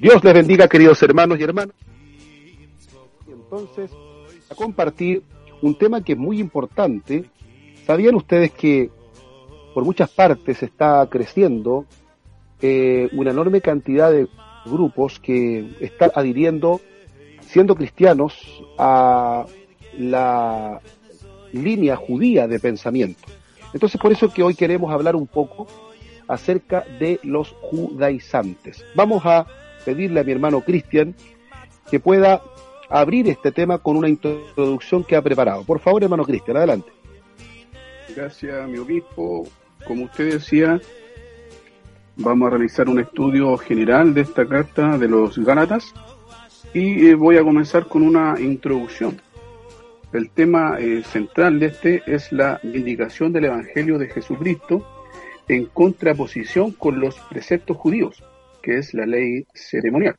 [0.00, 1.74] Dios les bendiga, queridos hermanos y hermanas.
[3.26, 3.90] Y entonces,
[4.50, 5.22] a compartir
[5.62, 7.24] un tema que es muy importante.
[7.86, 8.90] ¿Sabían ustedes que
[9.72, 11.86] por muchas partes está creciendo
[12.60, 14.28] eh, una enorme cantidad de
[14.66, 16.80] grupos que están adhiriendo,
[17.40, 19.46] siendo cristianos, a
[19.98, 20.80] la
[21.52, 23.22] línea judía de pensamiento?
[23.72, 25.66] Entonces, por eso que hoy queremos hablar un poco
[26.28, 28.84] acerca de los judaizantes.
[28.94, 29.46] Vamos a
[29.84, 31.14] pedirle a mi hermano Cristian
[31.90, 32.42] que pueda
[32.88, 35.64] abrir este tema con una introducción que ha preparado.
[35.64, 36.90] Por favor, hermano Cristian, adelante.
[38.14, 39.46] Gracias, mi obispo.
[39.86, 40.80] Como usted decía,
[42.16, 45.92] vamos a realizar un estudio general de esta carta de los Gálatas
[46.72, 49.20] y eh, voy a comenzar con una introducción.
[50.12, 54.86] El tema eh, central de este es la vindicación del Evangelio de Jesucristo
[55.48, 58.22] en contraposición con los preceptos judíos
[58.64, 60.16] que es la ley ceremonial.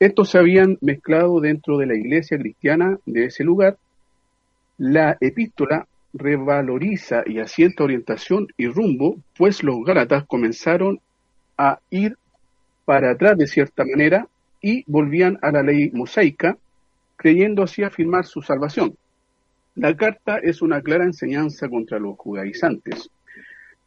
[0.00, 3.76] Estos se habían mezclado dentro de la iglesia cristiana de ese lugar.
[4.78, 11.00] La epístola revaloriza y asienta orientación y rumbo, pues los gálatas comenzaron
[11.58, 12.16] a ir
[12.86, 14.26] para atrás de cierta manera
[14.62, 16.56] y volvían a la ley mosaica,
[17.16, 18.96] creyendo así afirmar su salvación.
[19.74, 23.10] La carta es una clara enseñanza contra los judaizantes,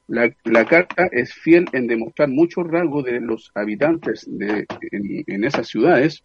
[0.07, 6.23] la, carta es fiel en demostrar muchos rasgos de los habitantes de, en, esas ciudades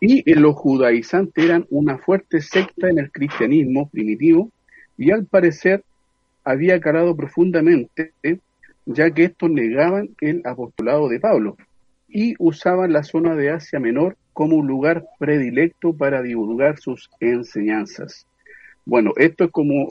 [0.00, 4.50] y los judaizantes eran una fuerte secta en el cristianismo primitivo
[4.98, 5.82] y al parecer
[6.44, 8.12] había calado profundamente
[8.84, 11.56] ya que estos negaban el apostolado de Pablo
[12.08, 18.26] y usaban la zona de Asia Menor como un lugar predilecto para divulgar sus enseñanzas.
[18.84, 19.88] Bueno, esto es como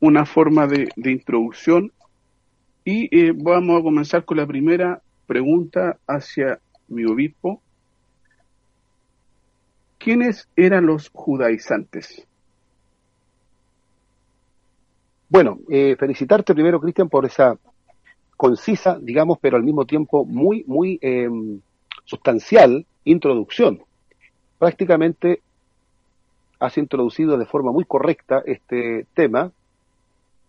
[0.00, 1.90] una forma de introducción
[2.90, 6.58] y eh, vamos a comenzar con la primera pregunta hacia
[6.88, 7.60] mi obispo.
[9.98, 12.26] ¿Quiénes eran los judaizantes?
[15.28, 17.58] Bueno, eh, felicitarte primero, Cristian, por esa
[18.38, 21.60] concisa, digamos, pero al mismo tiempo muy, muy em,
[22.06, 23.82] sustancial introducción.
[24.58, 25.42] Prácticamente
[26.58, 29.52] has introducido de forma muy correcta este tema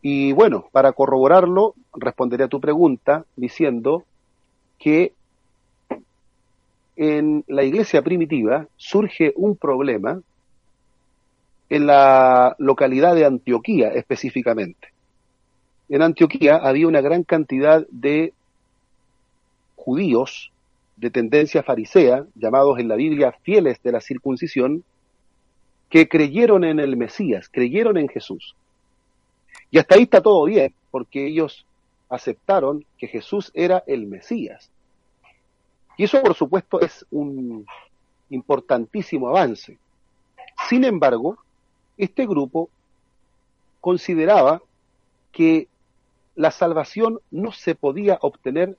[0.02, 4.06] y bueno, para corroborarlo, responderé a tu pregunta diciendo
[4.78, 5.14] que
[6.96, 10.22] en la iglesia primitiva surge un problema
[11.70, 14.90] en la localidad de Antioquía específicamente.
[15.90, 18.34] En Antioquía había una gran cantidad de
[19.76, 20.52] judíos
[20.98, 24.84] de tendencia farisea, llamados en la Biblia fieles de la circuncisión,
[25.90, 28.56] que creyeron en el Mesías, creyeron en Jesús.
[29.72, 31.66] Y hasta ahí está todo bien, porque ellos
[32.10, 34.72] aceptaron que Jesús era el Mesías.
[35.98, 37.66] Y eso, por supuesto, es un
[38.30, 39.78] importantísimo avance.
[40.70, 41.38] Sin embargo,
[41.98, 42.70] este grupo
[43.82, 44.62] consideraba
[45.32, 45.68] que
[46.36, 48.78] la salvación no se podía obtener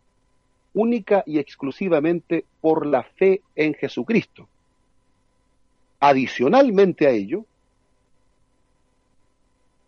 [0.73, 4.49] única y exclusivamente por la fe en Jesucristo.
[6.01, 7.45] Adicionalmente a ello,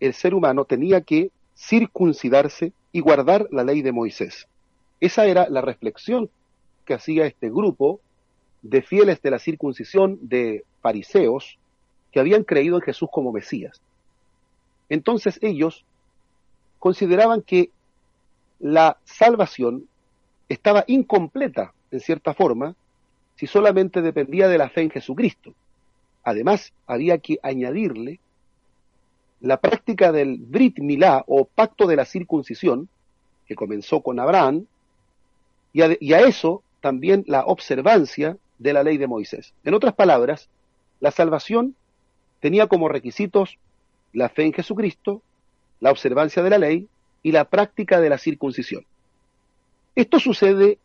[0.02, 4.48] el ser humano tenía que circuncidarse y guardar la ley de Moisés.
[5.00, 6.28] Esa era la reflexión
[6.84, 8.00] que hacía este grupo
[8.62, 11.56] de fieles de la circuncisión, de fariseos,
[12.10, 13.80] que habían creído en Jesús como Mesías.
[14.88, 15.84] Entonces ellos
[16.80, 17.70] consideraban que
[18.58, 19.86] la salvación
[20.48, 22.74] estaba incompleta, en cierta forma,
[23.36, 25.54] si solamente dependía de la fe en Jesucristo.
[26.24, 28.18] Además, había que añadirle
[29.42, 32.88] la práctica del Brit Milá o pacto de la circuncisión,
[33.46, 34.66] que comenzó con Abraham,
[35.72, 39.52] y a, eso también la observancia de la ley de Moisés.
[39.64, 40.48] En otras palabras,
[41.00, 41.74] la salvación
[42.40, 43.58] tenía como requisitos
[44.12, 45.22] la fe en Jesucristo,
[45.80, 46.88] la observancia de la ley
[47.22, 48.84] y la práctica de la circuncisión.
[49.96, 50.78] Esto sucede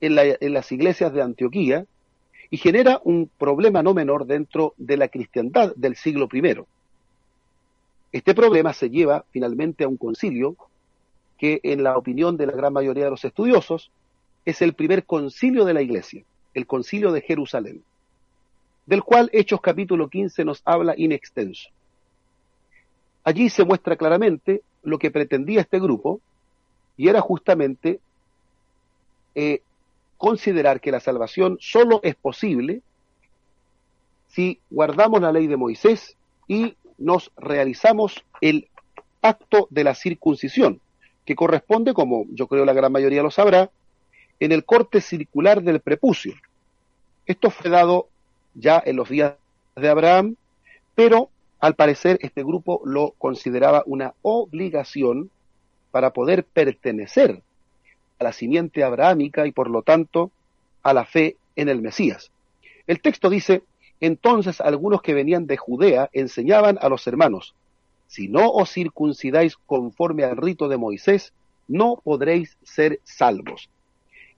[0.00, 1.86] en, en, las iglesias de Antioquía
[2.50, 6.64] y genera un problema no menor dentro de la cristiandad del siglo I.
[8.14, 10.54] Este problema se lleva finalmente a un concilio
[11.36, 13.90] que, en la opinión de la gran mayoría de los estudiosos,
[14.44, 16.22] es el primer concilio de la Iglesia,
[16.54, 17.82] el concilio de Jerusalén,
[18.86, 21.70] del cual Hechos capítulo 15 nos habla in extenso.
[23.24, 26.20] Allí se muestra claramente lo que pretendía este grupo,
[26.96, 27.98] y era justamente
[29.34, 29.60] eh,
[30.18, 32.80] considerar que la salvación solo es posible
[34.28, 36.16] si guardamos la ley de Moisés
[36.46, 38.68] y nos realizamos el
[39.22, 40.80] acto de la circuncisión,
[41.24, 43.70] que corresponde, como yo creo la gran mayoría lo sabrá,
[44.40, 46.34] en el corte circular del prepucio.
[47.26, 48.08] Esto fue dado
[48.54, 49.34] ya en los días
[49.76, 50.36] de Abraham,
[50.94, 51.30] pero
[51.60, 55.30] al parecer este grupo lo consideraba una obligación
[55.90, 57.42] para poder pertenecer
[58.18, 60.30] a la simiente abrahámica y por lo tanto
[60.82, 62.30] a la fe en el Mesías.
[62.86, 63.62] El texto dice,
[64.00, 67.54] entonces algunos que venían de Judea enseñaban a los hermanos,
[68.06, 71.32] si no os circuncidáis conforme al rito de Moisés,
[71.68, 73.70] no podréis ser salvos.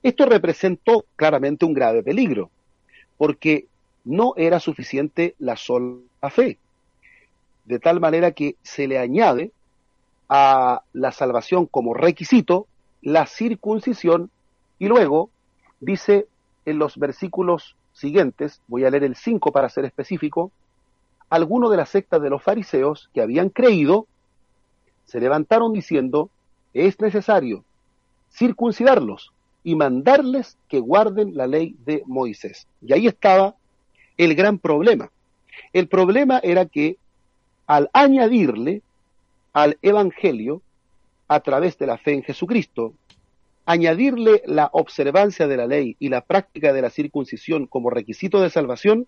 [0.03, 2.51] Esto representó claramente un grave peligro,
[3.17, 3.67] porque
[4.05, 6.59] no era suficiente la sola fe,
[7.65, 9.51] de tal manera que se le añade
[10.29, 12.67] a la salvación como requisito
[13.03, 14.31] la circuncisión
[14.79, 15.31] y luego
[15.81, 16.27] dice
[16.65, 20.53] en los versículos siguientes, voy a leer el 5 para ser específico,
[21.31, 24.07] algunos de la secta de los fariseos que habían creído
[25.07, 26.31] se levantaron diciendo,
[26.75, 27.65] es necesario
[28.31, 29.33] circuncidarlos
[29.65, 32.67] y mandarles que guarden la ley de Moisés.
[32.83, 33.55] Y ahí estaba
[34.17, 35.11] el gran problema.
[35.73, 36.99] El problema era que
[37.67, 38.83] al añadirle
[39.53, 40.61] al Evangelio,
[41.29, 42.93] a través de la fe en Jesucristo,
[43.67, 48.49] añadirle la observancia de la ley y la práctica de la circuncisión como requisito de
[48.49, 49.07] salvación,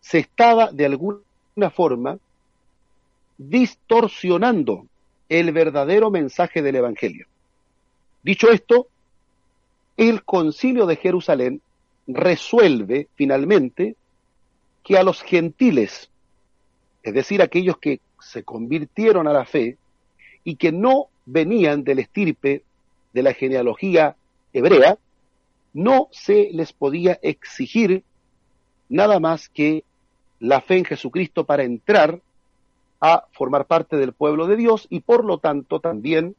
[0.00, 2.18] se estaba de alguna forma
[3.36, 4.86] distorsionando
[5.28, 7.26] el verdadero mensaje del Evangelio.
[8.22, 8.86] Dicho esto,
[9.96, 11.60] el concilio de Jerusalén
[12.06, 13.96] resuelve finalmente
[14.84, 16.10] que a los gentiles,
[17.02, 19.76] es decir, aquellos que se convirtieron a la fe
[20.44, 22.62] y que no venían del estirpe
[23.18, 24.14] de la genealogía
[24.52, 24.96] hebrea,
[25.74, 28.04] no se les podía exigir
[28.88, 29.82] nada más que
[30.38, 32.20] la fe en Jesucristo para entrar
[33.00, 36.36] a formar parte del pueblo de Dios y por lo tanto también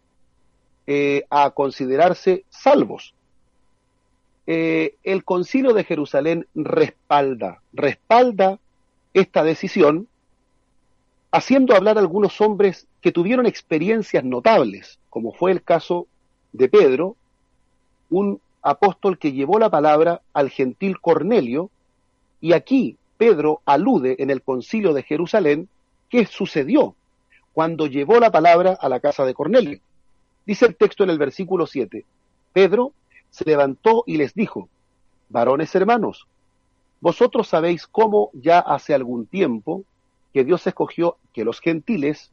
[0.87, 3.13] eh, a considerarse salvos.
[4.47, 8.57] Eh, el concilio de Jerusalén respalda, respalda
[9.13, 10.07] esta decisión,
[11.29, 16.07] haciendo hablar a algunos hombres que tuvieron experiencias notables, como fue el caso
[16.51, 17.15] de Pedro,
[18.09, 21.69] un apóstol que llevó la palabra al gentil Cornelio,
[22.41, 25.69] y aquí Pedro alude en el concilio de Jerusalén
[26.09, 26.95] qué sucedió
[27.53, 29.79] cuando llevó la palabra a la casa de Cornelio.
[30.45, 32.05] Dice el texto en el versículo 7,
[32.53, 32.93] Pedro
[33.29, 34.69] se levantó y les dijo,
[35.29, 36.27] varones hermanos,
[37.01, 39.83] vosotros sabéis cómo ya hace algún tiempo
[40.33, 42.31] que Dios escogió que los gentiles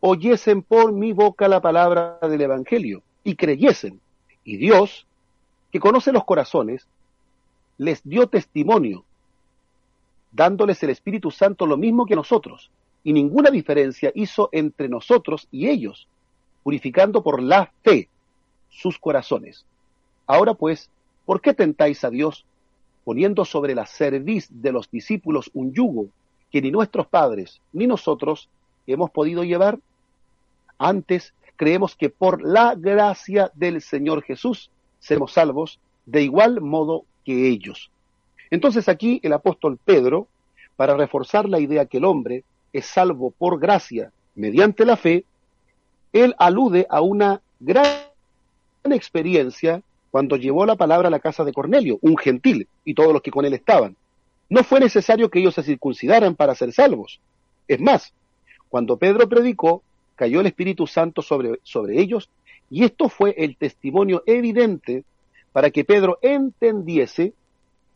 [0.00, 4.00] oyesen por mi boca la palabra del Evangelio y creyesen.
[4.44, 5.04] Y Dios,
[5.72, 6.86] que conoce los corazones,
[7.76, 9.04] les dio testimonio,
[10.30, 12.70] dándoles el Espíritu Santo lo mismo que nosotros,
[13.02, 16.06] y ninguna diferencia hizo entre nosotros y ellos,
[16.62, 18.08] purificando por la fe
[18.70, 19.66] sus corazones.
[20.28, 20.88] Ahora pues,
[21.24, 22.46] ¿por qué tentáis a Dios
[23.04, 26.06] poniendo sobre la cerviz de los discípulos un yugo
[26.52, 28.48] que ni nuestros padres ni nosotros
[28.86, 29.80] hemos podido llevar?
[30.78, 34.70] Antes creemos que por la gracia del Señor Jesús
[35.00, 37.90] seremos salvos de igual modo que ellos.
[38.50, 40.28] Entonces aquí el apóstol Pedro,
[40.76, 45.24] para reforzar la idea que el hombre es salvo por gracia mediante la fe,
[46.12, 47.86] él alude a una gran
[48.84, 53.20] experiencia cuando llevó la palabra a la casa de Cornelio, un gentil, y todos los
[53.20, 53.96] que con él estaban.
[54.48, 57.20] No fue necesario que ellos se circuncidaran para ser salvos.
[57.68, 58.14] Es más,
[58.68, 59.82] cuando Pedro predicó,
[60.16, 62.28] cayó el Espíritu Santo sobre, sobre ellos
[62.70, 65.04] y esto fue el testimonio evidente
[65.52, 67.32] para que Pedro entendiese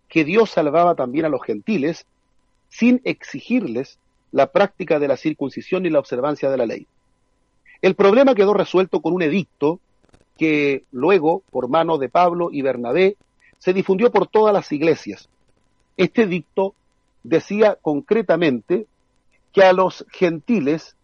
[0.08, 2.06] que Dios salvaba también a los gentiles
[2.68, 3.98] sin exigirles
[4.32, 6.86] la práctica de la circuncisión y la observancia de la ley.
[7.82, 9.80] El problema quedó resuelto con un edicto
[10.36, 13.16] que luego, por mano de Pablo y Bernabé,
[13.58, 15.28] se difundió por todas las iglesias.
[15.96, 16.74] Este edicto
[17.22, 18.86] decía concretamente
[19.52, 20.96] que a los gentiles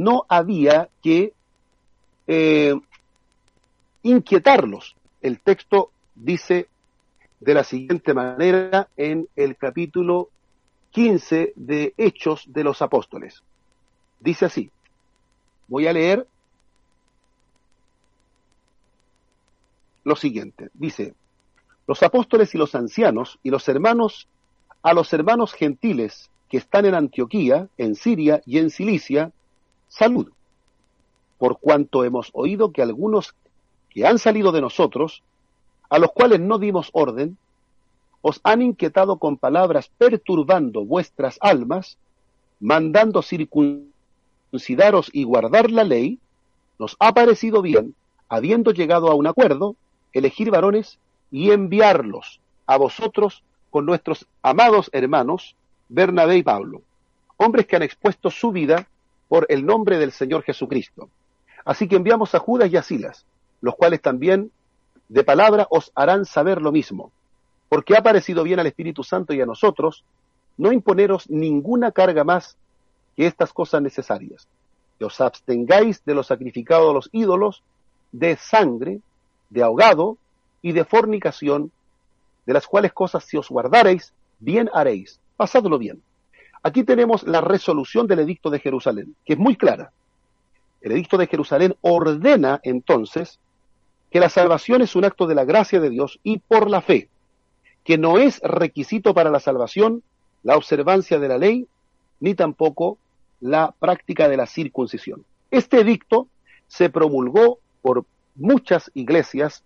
[0.00, 1.34] no había que
[2.26, 2.74] eh,
[4.02, 4.96] inquietarlos.
[5.20, 6.68] El texto dice
[7.38, 10.30] de la siguiente manera en el capítulo
[10.92, 13.42] 15 de Hechos de los Apóstoles.
[14.20, 14.70] Dice así,
[15.68, 16.26] voy a leer
[20.04, 21.14] lo siguiente, dice,
[21.86, 24.28] los apóstoles y los ancianos y los hermanos
[24.82, 29.32] a los hermanos gentiles que están en Antioquía, en Siria y en Cilicia,
[29.90, 30.32] salud,
[31.36, 33.34] por cuanto hemos oído que algunos
[33.90, 35.22] que han salido de nosotros,
[35.90, 37.36] a los cuales no dimos orden,
[38.22, 41.98] os han inquietado con palabras perturbando vuestras almas,
[42.60, 46.18] mandando circuncidaros y guardar la ley,
[46.78, 47.94] nos ha parecido bien,
[48.28, 49.74] habiendo llegado a un acuerdo,
[50.12, 50.98] elegir varones
[51.30, 55.56] y enviarlos a vosotros con nuestros amados hermanos
[55.88, 56.82] Bernabé y Pablo,
[57.36, 58.86] hombres que han expuesto su vida
[59.30, 61.08] por el nombre del Señor Jesucristo.
[61.64, 63.24] Así que enviamos a Judas y a Silas,
[63.60, 64.50] los cuales también
[65.08, 67.12] de palabra os harán saber lo mismo,
[67.68, 70.04] porque ha parecido bien al Espíritu Santo y a nosotros
[70.56, 72.56] no imponeros ninguna carga más
[73.16, 74.48] que estas cosas necesarias,
[74.98, 77.62] que os abstengáis de lo sacrificado a los ídolos,
[78.10, 78.98] de sangre,
[79.48, 80.18] de ahogado
[80.60, 81.70] y de fornicación,
[82.46, 85.20] de las cuales cosas si os guardareis, bien haréis.
[85.36, 86.02] Pasadlo bien.
[86.62, 89.92] Aquí tenemos la resolución del edicto de Jerusalén, que es muy clara.
[90.80, 93.38] El edicto de Jerusalén ordena entonces
[94.10, 97.08] que la salvación es un acto de la gracia de Dios y por la fe,
[97.84, 100.02] que no es requisito para la salvación
[100.42, 101.66] la observancia de la ley,
[102.18, 102.98] ni tampoco
[103.40, 105.24] la práctica de la circuncisión.
[105.50, 106.28] Este edicto
[106.68, 109.62] se promulgó por muchas iglesias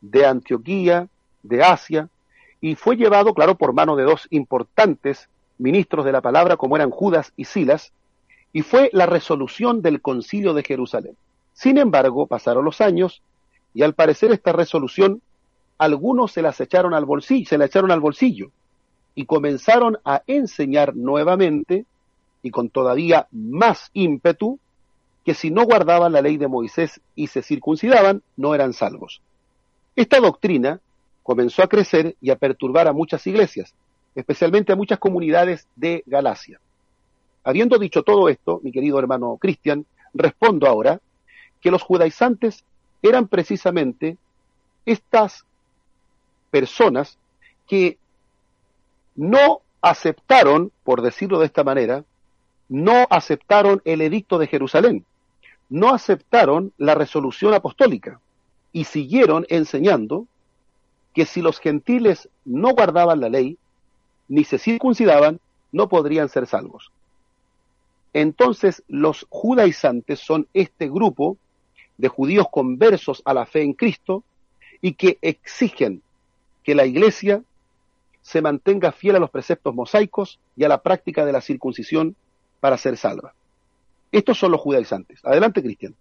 [0.00, 1.08] de Antioquía,
[1.42, 2.08] de Asia,
[2.60, 5.28] y fue llevado, claro, por mano de dos importantes
[5.58, 7.92] ministros de la palabra, como eran Judas y Silas,
[8.52, 11.16] y fue la resolución del concilio de Jerusalén.
[11.52, 13.22] Sin embargo, pasaron los años,
[13.74, 15.20] y al parecer esta resolución,
[15.76, 18.50] algunos se las echaron al bolsillo, se la echaron al bolsillo,
[19.14, 21.84] y comenzaron a enseñar nuevamente,
[22.42, 24.58] y con todavía más ímpetu,
[25.24, 29.20] que si no guardaban la ley de Moisés y se circuncidaban, no eran salvos.
[29.94, 30.80] Esta doctrina
[31.22, 33.74] comenzó a crecer y a perturbar a muchas iglesias,
[34.18, 36.58] especialmente a muchas comunidades de Galacia.
[37.44, 41.00] Habiendo dicho todo esto, mi querido hermano Cristian, respondo ahora
[41.60, 42.64] que los judaizantes
[43.00, 44.16] eran precisamente
[44.86, 45.44] estas
[46.50, 47.16] personas
[47.68, 47.96] que
[49.14, 52.04] no aceptaron, por decirlo de esta manera,
[52.68, 55.04] no aceptaron el edicto de Jerusalén,
[55.68, 58.20] no aceptaron la resolución apostólica
[58.72, 60.26] y siguieron enseñando
[61.14, 63.58] que si los gentiles no guardaban la ley,
[64.28, 65.40] ni se circuncidaban,
[65.72, 66.92] no podrían ser salvos.
[68.12, 71.36] Entonces los judaizantes son este grupo
[71.98, 74.24] de judíos conversos a la fe en Cristo
[74.80, 76.02] y que exigen
[76.62, 77.42] que la iglesia
[78.22, 82.14] se mantenga fiel a los preceptos mosaicos y a la práctica de la circuncisión
[82.60, 83.34] para ser salva.
[84.12, 85.20] Estos son los judaizantes.
[85.24, 85.94] Adelante, Cristian.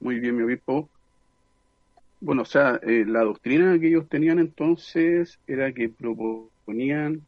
[0.00, 0.88] Muy bien, mi obispo.
[2.20, 7.22] Bueno, o sea, eh, la doctrina que ellos tenían entonces era que proponían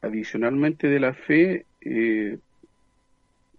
[0.00, 2.38] adicionalmente de la fe eh,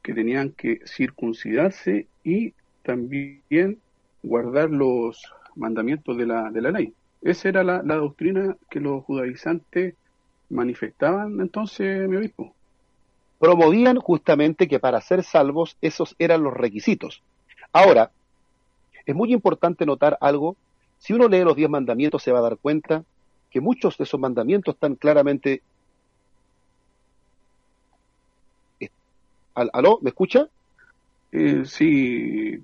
[0.01, 2.53] que tenían que circuncidarse y
[2.83, 3.79] también
[4.21, 5.21] guardar los
[5.55, 6.93] mandamientos de la, de la ley.
[7.21, 9.95] Esa era la, doctrina que los judaizantes
[10.49, 12.53] manifestaban entonces, mi obispo.
[13.39, 17.23] Promovían justamente que para ser salvos esos eran los requisitos.
[17.71, 18.11] Ahora,
[19.05, 20.55] es muy importante notar algo.
[20.97, 23.03] Si uno lee los diez mandamientos se va a dar cuenta
[23.51, 25.61] que muchos de esos mandamientos están claramente...
[29.53, 29.99] ¿Aló?
[30.01, 30.47] ¿Me escucha?
[31.31, 32.59] Eh, sí,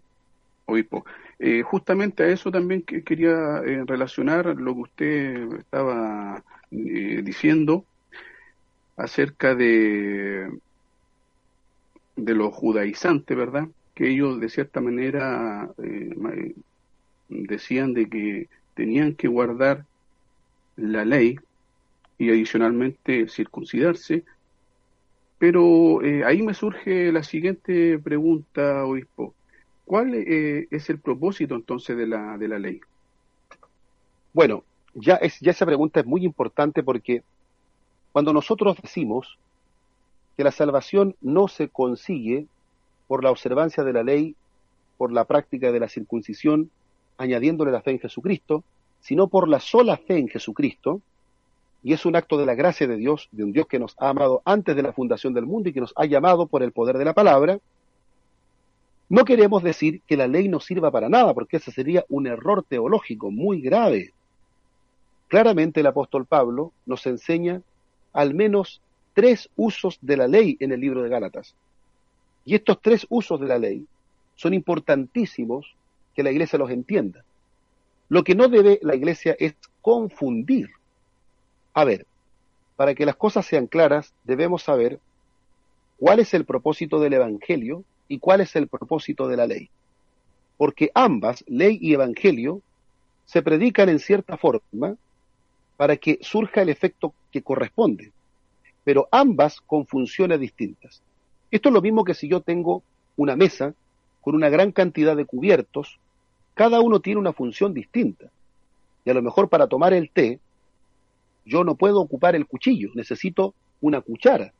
[0.65, 1.05] obispo.
[1.37, 7.85] Eh, justamente a eso también que quería eh, relacionar lo que usted estaba eh, diciendo
[8.97, 10.51] acerca de,
[12.17, 13.67] de los judaizantes, ¿verdad?
[13.99, 15.73] Que ellos de cierta manera
[17.27, 19.85] decían de que tenían que guardar
[20.77, 21.35] la ley
[22.17, 24.23] y adicionalmente circuncidarse.
[25.37, 29.33] Pero ahí me surge la siguiente pregunta, obispo.
[29.83, 32.79] ¿Cuál eh, es el propósito entonces de la, de la ley?
[34.31, 34.63] Bueno,
[34.93, 37.21] ya, es, ya esa pregunta es muy importante porque
[38.13, 39.37] cuando nosotros decimos
[40.37, 42.47] que la salvación no se consigue
[43.09, 44.35] por la observancia de la ley,
[44.95, 46.69] por la práctica de la circuncisión,
[47.17, 48.63] añadiéndole la fe en Jesucristo,
[48.99, 51.01] sino por la sola fe en Jesucristo,
[51.81, 54.09] y es un acto de la gracia de Dios, de un Dios que nos ha
[54.09, 56.99] amado antes de la fundación del mundo y que nos ha llamado por el poder
[56.99, 57.59] de la palabra,
[59.09, 62.63] no queremos decir que la ley no sirva para nada, porque ese sería un error
[62.63, 64.13] teológico muy grave.
[65.29, 67.63] Claramente el apóstol Pablo nos enseña
[68.13, 68.83] al menos
[69.15, 71.55] tres usos de la ley en el libro de Gálatas.
[72.49, 73.85] Y estos tres usos de la ley
[74.33, 75.75] son importantísimos
[76.15, 77.23] que la iglesia los entienda.
[78.07, 79.53] Lo que no debe la iglesia es
[79.83, 80.71] confundir.
[81.75, 82.07] A ver,
[82.75, 84.99] para que las cosas sean claras, debemos saber
[85.99, 89.69] cuál es el propósito del Evangelio y cuál es el propósito de la ley.
[90.57, 92.63] Porque ambas, ley y evangelio,
[93.25, 94.95] se predican en cierta forma
[95.77, 98.11] para que surja el efecto que corresponde,
[98.83, 101.03] pero ambas con funciones distintas.
[101.51, 102.83] Esto es lo mismo que si yo tengo
[103.17, 103.73] una mesa
[104.21, 105.99] con una gran cantidad de cubiertos,
[106.53, 108.29] cada uno tiene una función distinta.
[109.05, 110.39] Y a lo mejor para tomar el té,
[111.45, 114.53] yo no puedo ocupar el cuchillo, necesito una cuchara.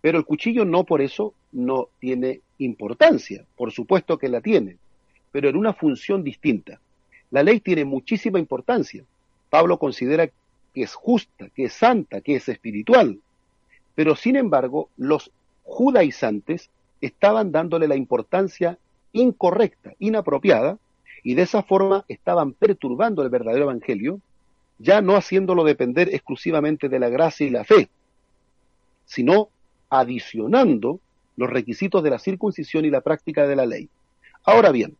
[0.00, 4.76] Pero el cuchillo no por eso no tiene importancia, por supuesto que la tiene,
[5.30, 6.80] pero en una función distinta.
[7.30, 9.04] La ley tiene muchísima importancia.
[9.50, 13.18] Pablo considera que es justa, que es santa, que es espiritual.
[13.96, 15.32] Pero sin embargo, los
[15.64, 18.78] judaizantes estaban dándole la importancia
[19.12, 20.78] incorrecta, inapropiada,
[21.24, 24.20] y de esa forma estaban perturbando el verdadero evangelio,
[24.78, 27.88] ya no haciéndolo depender exclusivamente de la gracia y la fe,
[29.06, 29.48] sino
[29.88, 31.00] adicionando
[31.36, 33.88] los requisitos de la circuncisión y la práctica de la ley.
[34.44, 34.96] Ahora bien,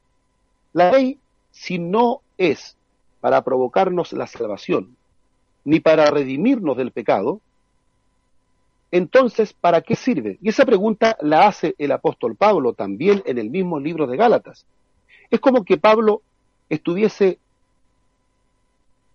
[0.72, 1.18] la ley,
[1.52, 2.76] si no es
[3.20, 4.96] para provocarnos la salvación,
[5.64, 7.40] ni para redimirnos del pecado,
[8.90, 10.38] entonces, ¿para qué sirve?
[10.40, 14.64] Y esa pregunta la hace el apóstol Pablo también en el mismo libro de Gálatas.
[15.30, 16.22] Es como que Pablo
[16.68, 17.38] estuviese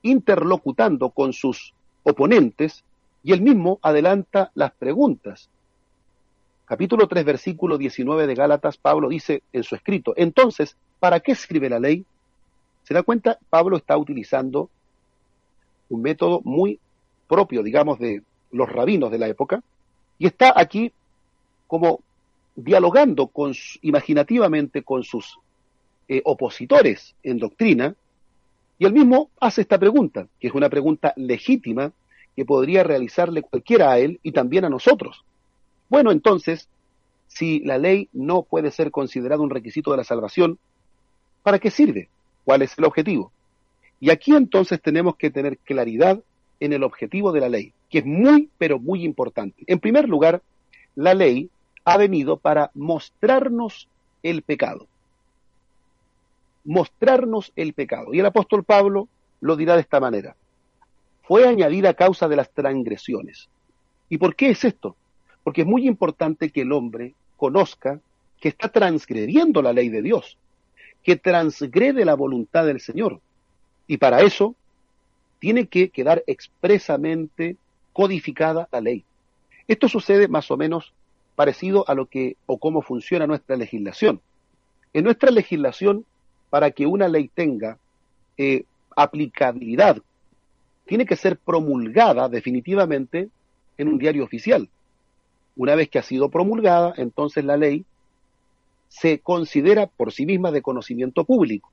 [0.01, 1.73] interlocutando con sus
[2.03, 2.83] oponentes
[3.23, 5.49] y él mismo adelanta las preguntas.
[6.65, 11.69] Capítulo 3, versículo 19 de Gálatas, Pablo dice en su escrito, entonces, ¿para qué sirve
[11.69, 12.05] la ley?
[12.83, 13.37] ¿Se da cuenta?
[13.49, 14.69] Pablo está utilizando
[15.89, 16.79] un método muy
[17.27, 19.63] propio, digamos, de los rabinos de la época,
[20.17, 20.91] y está aquí
[21.67, 22.01] como
[22.55, 25.39] dialogando con, imaginativamente con sus
[26.07, 27.95] eh, opositores en doctrina,
[28.77, 31.91] y él mismo hace esta pregunta, que es una pregunta legítima
[32.35, 35.23] que podría realizarle cualquiera a él y también a nosotros.
[35.89, 36.67] Bueno, entonces,
[37.27, 40.57] si la ley no puede ser considerada un requisito de la salvación,
[41.43, 42.09] ¿para qué sirve?
[42.43, 43.31] ¿Cuál es el objetivo?
[43.99, 46.21] Y aquí entonces tenemos que tener claridad
[46.59, 49.63] en el objetivo de la ley, que es muy, pero muy importante.
[49.67, 50.41] En primer lugar,
[50.95, 51.49] la ley
[51.83, 53.87] ha venido para mostrarnos
[54.23, 54.87] el pecado
[56.63, 58.13] mostrarnos el pecado.
[58.13, 59.07] Y el apóstol Pablo
[59.39, 60.35] lo dirá de esta manera.
[61.23, 63.49] Fue añadida a causa de las transgresiones.
[64.09, 64.95] ¿Y por qué es esto?
[65.43, 67.99] Porque es muy importante que el hombre conozca
[68.39, 70.37] que está transgrediendo la ley de Dios,
[71.03, 73.21] que transgrede la voluntad del Señor.
[73.87, 74.55] Y para eso
[75.39, 77.55] tiene que quedar expresamente
[77.93, 79.03] codificada la ley.
[79.67, 80.93] Esto sucede más o menos
[81.35, 84.21] parecido a lo que o cómo funciona nuestra legislación.
[84.93, 86.05] En nuestra legislación
[86.49, 87.77] para que una ley tenga
[88.37, 89.97] eh, aplicabilidad,
[90.85, 93.29] tiene que ser promulgada definitivamente
[93.77, 94.67] en un diario oficial.
[95.55, 97.85] Una vez que ha sido promulgada, entonces la ley
[98.89, 101.71] se considera por sí misma de conocimiento público.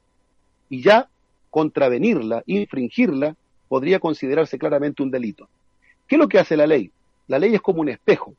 [0.71, 1.09] Y ya
[1.51, 3.35] contravenirla, infringirla,
[3.69, 5.49] podría considerarse claramente un delito.
[6.09, 6.91] ¿Qué es lo que hace la ley?
[7.29, 8.35] La ley es como un espejo.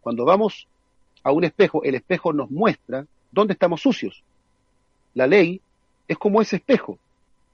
[0.00, 0.66] Cuando vamos
[1.22, 4.24] a un espejo, el espejo nos muestra dónde estamos sucios.
[5.14, 5.60] La ley
[6.08, 6.98] es como ese espejo.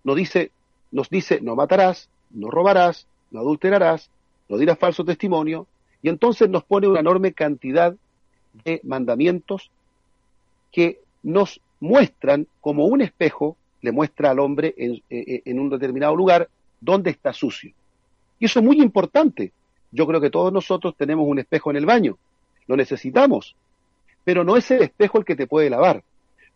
[0.04, 0.52] Nos dice,
[0.92, 4.08] nos dice, no matarás, no robarás, no adulterarás,
[4.48, 5.66] no dirás falso testimonio,
[6.00, 7.94] y entonces nos pone una enorme cantidad
[8.64, 9.70] de mandamientos
[10.70, 15.70] que nos muestran como un espejo le muestra al hombre en, eh, eh, en, un
[15.70, 16.48] determinado lugar
[16.80, 17.72] dónde está sucio.
[18.38, 19.52] Y eso es muy importante.
[19.90, 22.18] Yo creo que todos nosotros tenemos un espejo en el baño.
[22.66, 23.56] Lo necesitamos.
[24.24, 26.02] Pero no es el espejo el que te puede lavar.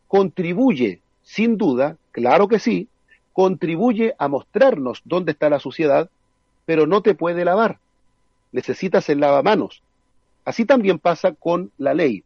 [0.09, 2.89] Contribuye sin duda, claro que sí,
[3.33, 6.11] contribuye a mostrarnos dónde está la suciedad,
[6.67, 7.79] pero no te puede lavar.
[8.53, 9.83] Necesitas el lavamanos.
[10.45, 12.25] Así también pasa con la ley.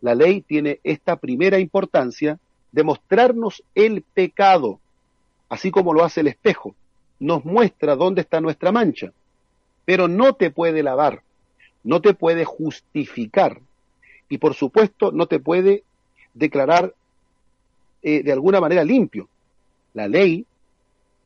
[0.00, 2.38] La ley tiene esta primera importancia
[2.70, 4.78] de mostrarnos el pecado,
[5.48, 6.74] así como lo hace el espejo.
[7.18, 9.12] Nos muestra dónde está nuestra mancha,
[9.84, 11.22] pero no te puede lavar,
[11.82, 13.60] no te puede justificar
[14.28, 15.84] y por supuesto no te puede
[16.32, 16.94] declarar
[18.02, 19.28] eh, de alguna manera limpio.
[19.92, 20.46] La ley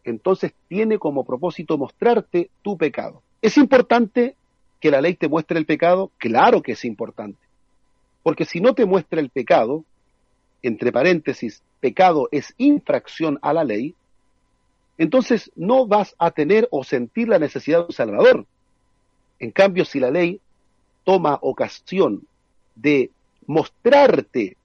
[0.05, 3.23] entonces tiene como propósito mostrarte tu pecado.
[3.43, 4.37] ¿Es importante
[4.81, 6.11] que la ley te muestre el pecado?
[6.19, 7.39] Claro que es importante.
[8.23, 9.85] Porque si no te muestra el pecado,
[10.63, 13.95] entre paréntesis, pecado es infracción a la ley,
[14.99, 18.47] entonces no vas a tener o sentir la necesidad de un Salvador.
[19.39, 20.41] En cambio, si la ley
[21.05, 22.27] toma ocasión
[22.75, 23.11] de
[23.47, 24.57] mostrarte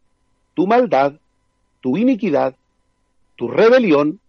[0.55, 1.13] tu maldad,
[1.81, 2.55] tu iniquidad,
[3.35, 4.19] tu rebelión,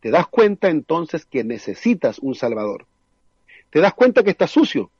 [0.00, 2.86] te das cuenta entonces que necesitas un Salvador.
[3.70, 4.90] Te das cuenta que estás sucio.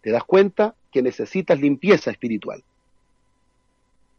[0.00, 2.62] Te das cuenta que necesitas limpieza espiritual.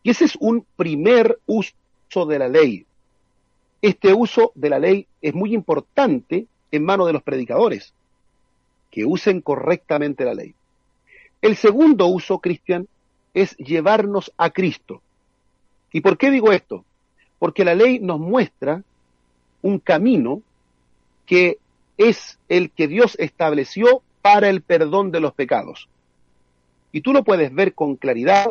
[0.01, 2.85] Y ese es un primer uso de la ley.
[3.83, 7.93] Este uso de la ley es muy importante en manos de los predicadores,
[8.89, 10.55] que usen correctamente la ley.
[11.41, 12.87] El segundo uso, Cristian,
[13.33, 15.01] es llevarnos a Cristo.
[15.91, 16.85] ¿Y por qué digo esto?
[17.39, 18.81] Porque la ley nos muestra
[19.61, 20.41] un camino
[21.25, 21.57] que
[21.97, 25.89] es el que Dios estableció para el perdón de los pecados.
[26.93, 28.45] Y tú lo puedes ver con claridad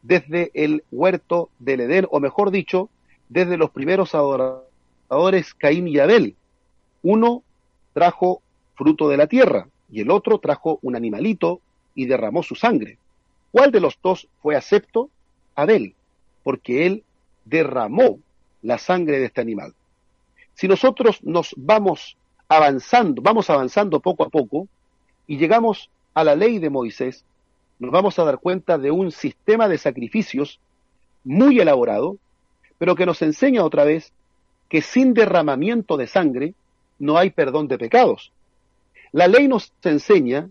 [0.00, 2.88] desde el huerto del Edén, o mejor dicho,
[3.28, 4.67] desde los primeros adoradores
[5.58, 6.36] Caín y Abel.
[7.02, 7.42] Uno
[7.92, 8.42] trajo
[8.74, 11.60] fruto de la tierra y el otro trajo un animalito
[11.94, 12.98] y derramó su sangre.
[13.50, 15.10] ¿Cuál de los dos fue acepto?
[15.54, 15.94] Abel,
[16.44, 17.04] porque él
[17.44, 18.18] derramó
[18.62, 19.74] la sangre de este animal.
[20.54, 22.16] Si nosotros nos vamos
[22.48, 24.68] avanzando, vamos avanzando poco a poco
[25.26, 27.24] y llegamos a la ley de Moisés,
[27.78, 30.60] nos vamos a dar cuenta de un sistema de sacrificios
[31.24, 32.16] muy elaborado,
[32.78, 34.12] pero que nos enseña otra vez
[34.68, 36.54] que sin derramamiento de sangre
[36.98, 38.32] no hay perdón de pecados.
[39.12, 40.50] La ley nos enseña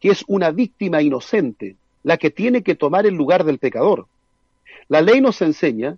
[0.00, 4.06] que es una víctima inocente la que tiene que tomar el lugar del pecador.
[4.88, 5.96] La ley nos enseña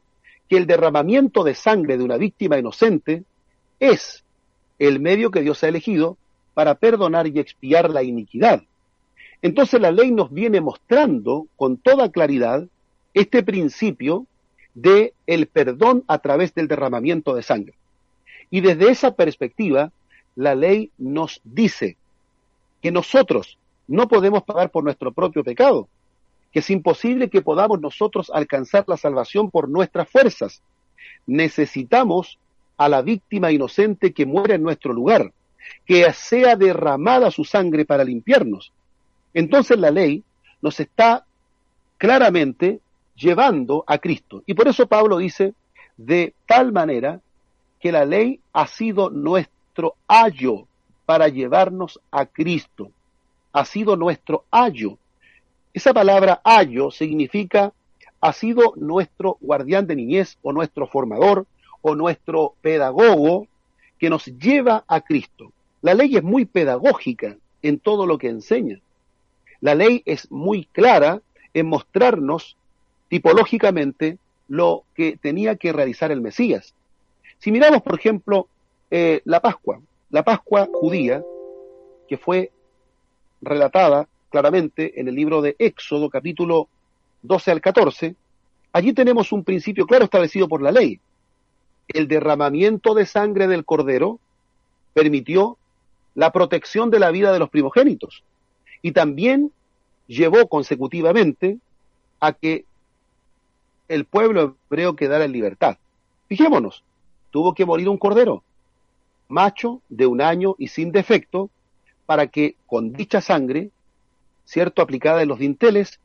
[0.49, 3.25] que el derramamiento de sangre de una víctima inocente
[3.79, 4.25] es
[4.79, 6.17] el medio que Dios ha elegido
[6.55, 8.63] para perdonar y expiar la iniquidad.
[9.43, 12.67] Entonces la ley nos viene mostrando con toda claridad
[13.13, 14.27] este principio
[14.75, 17.75] de el perdón a través del derramamiento de sangre.
[18.51, 19.93] Y desde esa perspectiva,
[20.37, 21.97] la ley nos dice
[22.81, 25.89] que nosotros no podemos pagar por nuestro propio pecado,
[26.53, 30.63] que es imposible que podamos nosotros alcanzar la salvación por nuestras fuerzas.
[31.27, 32.39] Necesitamos
[32.77, 35.33] a la víctima inocente que muere en nuestro lugar,
[35.85, 38.73] que sea derramada su sangre para limpiarnos.
[39.35, 40.23] Entonces la ley
[40.63, 41.27] nos está
[41.99, 42.81] claramente
[43.19, 44.43] llevando a Cristo.
[44.47, 45.55] Y por eso Pablo dice,
[45.97, 47.21] de tal manera
[47.81, 50.67] que la ley ha sido nuestro ayo
[51.05, 52.91] para llevarnos a Cristo.
[53.53, 54.99] Ha sido nuestro ayo.
[55.75, 57.73] Esa palabra ayo significa
[58.21, 61.47] ha sido nuestro guardián de niñez o nuestro formador
[61.83, 63.47] o nuestro pedagogo
[63.99, 65.53] que nos lleva a Cristo.
[65.83, 68.81] La ley es muy pedagógica en todo lo que enseña.
[69.61, 71.21] La ley es muy clara
[71.55, 72.57] en mostrarnos
[73.09, 74.19] tipológicamente
[74.49, 76.75] lo que tenía que realizar el Mesías.
[77.39, 78.49] Si miramos, por ejemplo,
[78.91, 81.23] eh, la Pascua, la Pascua judía,
[82.09, 82.51] que fue
[83.41, 86.69] relatada claramente en el libro de Éxodo, capítulo
[87.23, 88.15] 12 al 14,
[88.73, 91.01] allí tenemos un principio claro establecido por la ley.
[91.89, 94.19] El derramamiento de sangre del cordero
[94.93, 95.57] permitió
[96.15, 98.25] la protección de la vida de los primogénitos
[98.83, 99.53] y también
[100.07, 101.59] llevó consecutivamente
[102.21, 102.65] a que
[103.89, 105.79] el pueblo hebreo quedara en libertad.
[106.29, 106.85] Fijémonos,
[107.31, 108.43] tuvo que morir un cordero,
[109.29, 111.51] macho de un año y sin defecto,
[112.07, 113.71] para que con dicha sangre,
[114.45, 116.01] cierto, aplicada en los dinteles,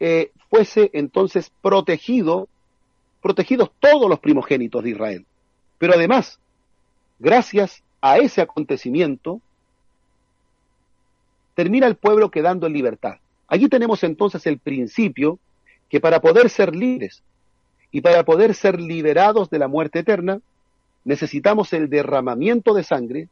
[0.00, 2.48] eh, fuese entonces protegido,
[3.20, 5.26] protegidos todos los primogénitos de Israel.
[5.78, 6.38] Pero además,
[7.18, 9.40] gracias a ese acontecimiento,
[11.54, 13.16] termina el pueblo quedando en libertad.
[13.46, 15.38] Allí tenemos entonces el principio
[15.88, 17.22] que para poder ser libres
[17.90, 20.40] y para poder ser liberados de la muerte eterna,
[21.04, 23.28] necesitamos el derramamiento de sangre,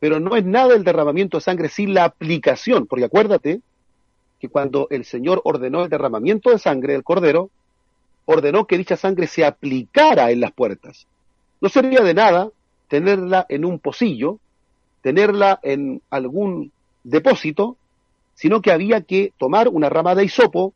[0.00, 3.60] pero no es nada el derramamiento de sangre sin la aplicación, porque acuérdate
[4.40, 7.50] que cuando el Señor ordenó el derramamiento de sangre del cordero,
[8.24, 11.06] ordenó que dicha sangre se aplicara en las puertas.
[11.60, 12.50] No sería de nada
[12.88, 14.38] tenerla en un pocillo,
[15.00, 16.72] tenerla en algún
[17.04, 17.76] depósito,
[18.34, 20.74] sino que había que tomar una rama de hisopo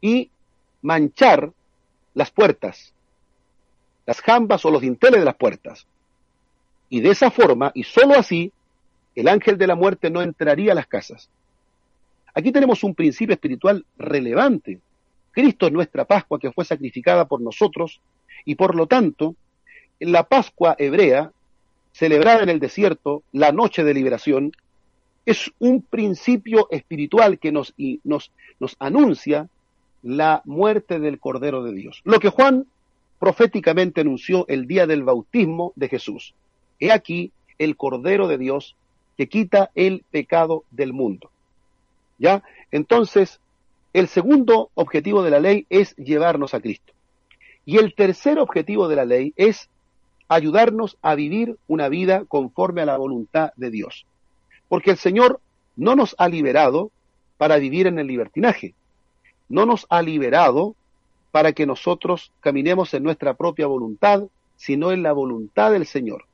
[0.00, 0.30] y
[0.82, 1.52] manchar
[2.14, 2.92] las puertas,
[4.06, 5.86] las jambas o los dinteles de las puertas.
[6.88, 8.52] Y de esa forma, y sólo así,
[9.14, 11.30] el ángel de la muerte no entraría a las casas.
[12.34, 14.80] Aquí tenemos un principio espiritual relevante.
[15.32, 18.00] Cristo es nuestra Pascua que fue sacrificada por nosotros
[18.44, 19.34] y por lo tanto,
[19.98, 21.32] la Pascua hebrea,
[21.92, 24.52] celebrada en el desierto, la noche de liberación,
[25.26, 29.48] es un principio espiritual que nos, nos, nos anuncia
[30.02, 32.00] la muerte del Cordero de Dios.
[32.04, 32.66] Lo que Juan
[33.18, 36.34] proféticamente anunció el día del bautismo de Jesús.
[36.78, 38.76] He aquí el Cordero de Dios
[39.16, 41.30] que quita el pecado del mundo.
[42.18, 42.42] ¿Ya?
[42.70, 43.40] Entonces,
[43.92, 46.92] el segundo objetivo de la ley es llevarnos a Cristo.
[47.66, 49.68] Y el tercer objetivo de la ley es
[50.28, 54.06] ayudarnos a vivir una vida conforme a la voluntad de Dios.
[54.68, 55.40] Porque el Señor
[55.76, 56.90] no nos ha liberado
[57.36, 58.74] para vivir en el libertinaje,
[59.50, 60.74] no nos ha liberado
[61.30, 64.22] para que nosotros caminemos en nuestra propia voluntad,
[64.56, 66.24] sino en la voluntad del Señor.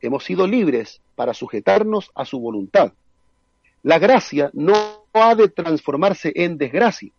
[0.00, 2.92] Hemos sido libres para sujetarnos a su voluntad.
[3.82, 4.74] La gracia no
[5.12, 7.10] ha de transformarse en desgracia,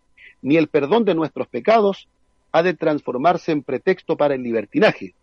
[0.41, 2.08] ni el perdón de nuestros pecados
[2.52, 5.13] ha de transformarse en pretexto para el libertinaje.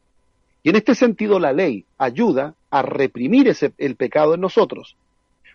[0.63, 4.97] Y en este sentido la ley ayuda a reprimir ese, el pecado en nosotros,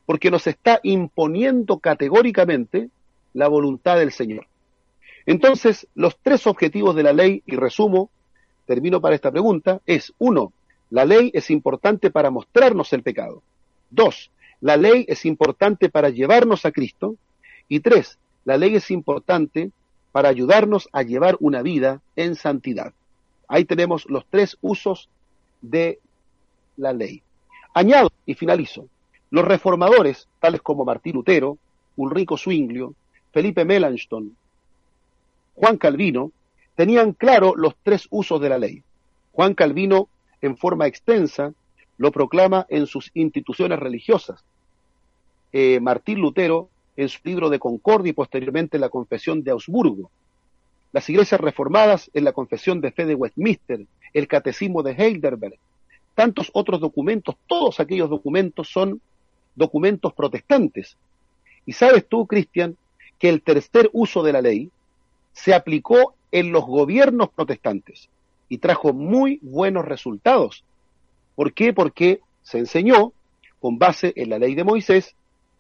[0.06, 2.90] porque nos está imponiendo categóricamente
[3.36, 4.48] la voluntad del Señor.
[5.26, 8.10] Entonces, los tres objetivos de la ley, y resumo,
[8.66, 10.54] termino para esta pregunta, es uno,
[10.90, 13.44] la ley es importante para mostrarnos el pecado.
[13.90, 17.16] Dos, la ley es importante para llevarnos a Cristo.
[17.68, 19.72] Y tres, la ley es importante
[20.14, 22.94] para ayudarnos a llevar una vida en santidad.
[23.50, 25.10] Ahí tenemos los tres usos
[25.62, 26.00] de
[26.78, 27.22] la ley.
[27.74, 28.88] Añado y finalizo.
[29.30, 31.58] Los reformadores, tales como Martín Lutero,
[31.98, 32.94] Ulrico Zwinglio,
[33.36, 34.34] Felipe Melanchthon,
[35.56, 36.32] Juan Calvino,
[36.74, 38.82] tenían claro los tres usos de la ley.
[39.34, 40.08] Juan Calvino,
[40.40, 41.54] en forma extensa,
[41.98, 44.42] lo proclama en sus instituciones religiosas.
[45.52, 50.10] Eh, Martín Lutero, en su libro de Concordia y posteriormente en la Confesión de Augsburgo.
[50.94, 55.60] Las iglesias reformadas en la Confesión de Fe de Westminster, el Catecismo de Heidelberg,
[56.14, 59.02] tantos otros documentos, todos aquellos documentos son
[59.56, 60.96] documentos protestantes.
[61.66, 62.78] Y sabes tú, Cristian,
[63.20, 64.70] que el tercer uso de la ley
[65.34, 68.10] se aplicó en los gobiernos protestantes
[68.50, 70.64] y trajo muy buenos resultados.
[71.36, 71.74] ¿Por qué?
[71.74, 73.12] Porque se enseñó,
[73.60, 75.16] con base en la ley de Moisés,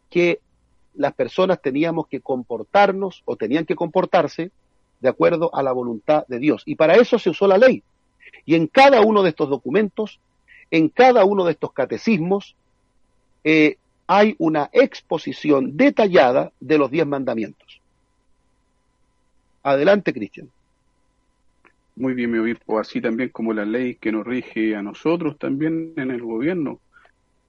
[0.10, 0.40] que
[0.94, 4.52] las personas teníamos que comportarnos o tenían que comportarse
[5.02, 6.64] de acuerdo a la voluntad de Dios.
[6.66, 7.84] Y para eso se usó la ley.
[8.46, 10.20] Y en cada uno de estos documentos,
[10.72, 12.56] en cada uno de estos catecismos,
[13.44, 17.82] eh, hay una exposición detallada de los diez mandamientos.
[19.64, 20.50] Adelante, Cristian.
[21.96, 25.94] Muy bien, mi obispo, así también como la ley que nos rige a nosotros también
[25.96, 26.80] en el gobierno.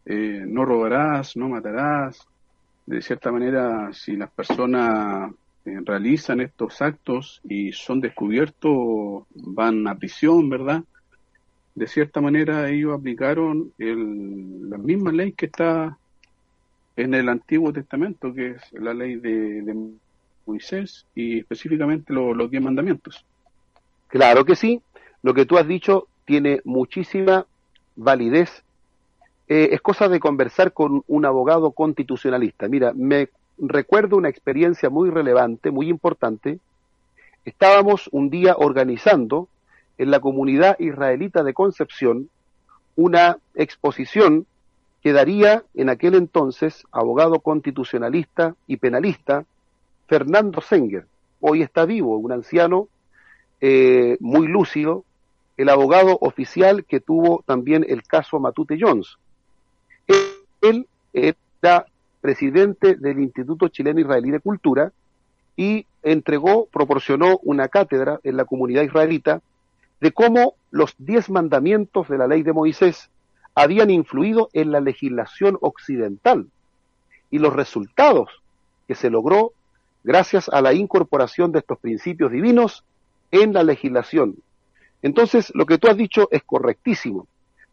[0.05, 2.27] Eh, no robarás, no matarás.
[2.87, 5.33] De cierta manera, si las personas
[5.65, 10.85] eh, realizan estos actos y son descubiertos, van a prisión, ¿verdad?
[11.75, 15.99] De cierta manera, ellos aplicaron el, la misma ley que está
[16.97, 19.95] en el Antiguo Testamento, que es la ley de,
[20.47, 23.25] Moisés y específicamente los diez mandamientos.
[24.07, 24.81] Claro que sí,
[25.23, 27.47] lo que tú has dicho tiene muchísima
[27.97, 28.63] validez.
[29.49, 32.69] Eh, es cosa de conversar con un abogado constitucionalista.
[32.69, 33.29] Mira, me
[33.59, 36.61] recuerdo una experiencia muy relevante, muy importante.
[37.45, 39.49] Estábamos un día organizando
[39.99, 42.29] en la comunidad israelita de Concepción
[42.95, 44.47] una exposición
[45.07, 49.45] que daría en aquel entonces abogado constitucionalista y penalista
[50.09, 51.07] Fernando Senger.
[51.39, 52.89] Hoy está vivo, un anciano
[53.61, 55.05] eh, muy lúcido,
[55.57, 59.17] el abogado oficial que tuvo también el caso Matute Jones.
[60.61, 61.87] Él, era
[62.21, 64.91] presidente del Instituto Chileno Israelí de Cultura
[65.57, 69.41] y entregó, proporcionó una cátedra en la comunidad israelita
[70.01, 73.09] de cómo los diez mandamientos de la ley de Moisés
[73.57, 76.47] habían influido en la legislación occidental
[77.31, 78.29] y los resultados
[78.87, 79.53] que se logró
[80.05, 82.85] gracias a la incorporación de estos principios divinos
[83.31, 84.37] en la legislación.
[85.03, 87.27] Entonces, lo que tú has dicho es correctísimo,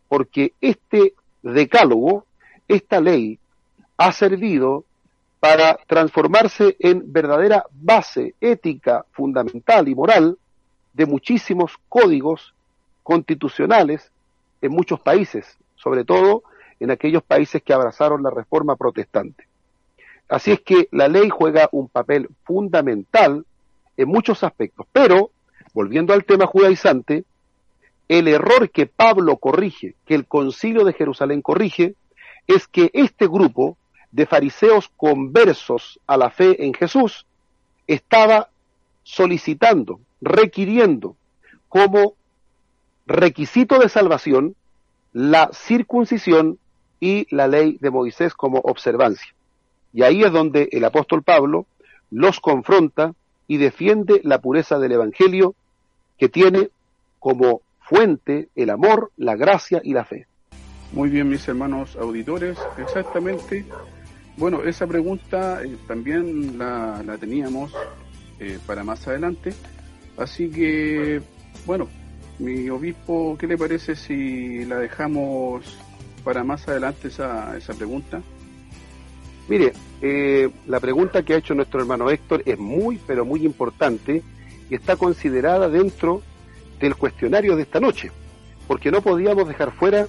[0.08, 2.26] porque este decálogo,
[2.68, 3.38] esta ley,
[3.98, 4.86] ha servido
[5.42, 10.38] para transformarse en verdadera base ética, fundamental y moral
[10.94, 12.54] de muchísimos códigos
[13.04, 14.10] constitucionales
[14.62, 16.44] en muchos países, sobre todo
[16.80, 19.48] en aquellos países que abrazaron la reforma protestante.
[20.30, 23.46] Así es que la ley juega un papel fundamental
[23.98, 25.32] en muchos aspectos, pero
[25.74, 27.26] volviendo al tema judaizante,
[28.08, 31.96] el error que Pablo corrige, que el concilio de Jerusalén corrige,
[32.48, 33.78] es que este grupo
[34.12, 37.26] de fariseos conversos a la fe en Jesús
[37.88, 38.50] estaba
[39.04, 41.16] solicitando, requiriendo
[41.68, 42.16] como
[43.06, 44.56] requisito de salvación
[45.14, 46.58] la circuncisión
[47.00, 49.34] y la ley de Moisés como observancia.
[49.94, 51.68] Y ahí es donde el apóstol Pablo
[52.10, 53.14] los confronta
[53.48, 55.56] y defiende la pureza del Evangelio
[56.18, 56.70] que tiene
[57.20, 60.26] como fuente el amor, la gracia y la fe.
[60.92, 63.66] Muy bien, mis hermanos auditores, exactamente.
[64.38, 67.74] Bueno, esa pregunta eh, también la, teníamos
[68.40, 69.54] eh, para más adelante.
[70.18, 71.22] Así que,
[71.66, 71.88] bueno,
[72.40, 75.78] mi obispo, ¿qué le parece si la dejamos
[76.24, 78.22] para más adelante esa, esa pregunta?
[79.48, 84.24] Mire, eh, la pregunta que ha hecho nuestro hermano Héctor es muy, pero muy importante
[84.70, 86.22] y está considerada dentro
[86.80, 88.12] del cuestionario de esta noche,
[88.68, 90.08] porque no podíamos dejar fuera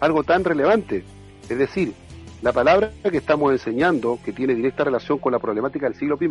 [0.00, 1.02] algo tan relevante,
[1.48, 1.92] es decir,
[2.42, 6.28] la palabra que estamos enseñando, que tiene directa relación con la problemática del siglo I,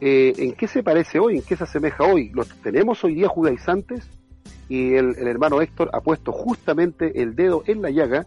[0.00, 1.36] eh, ¿en qué se parece hoy?
[1.36, 2.30] ¿En qué se asemeja hoy?
[2.34, 4.06] ¿Los tenemos hoy día judaizantes?
[4.68, 8.26] Y el, hermano Héctor ha puesto justamente el dedo en la llaga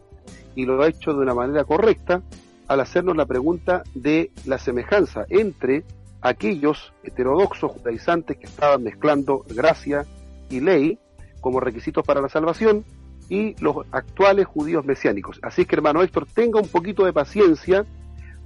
[0.55, 2.21] y lo ha hecho de una manera correcta
[2.67, 5.83] al hacernos la pregunta de la semejanza entre
[6.21, 10.05] aquellos heterodoxos judaizantes que estaban mezclando gracia
[10.49, 10.99] y ley
[11.41, 12.83] como requisitos para la salvación
[13.29, 15.39] y los actuales judíos mesiánicos.
[15.41, 17.85] Así que hermano Héctor, tenga un poquito de paciencia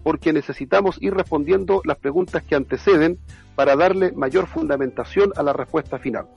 [0.04, 3.20] porque necesitamos ir respondiendo las preguntas que anteceden
[3.56, 6.28] para darle mayor fundamentación a la respuesta final.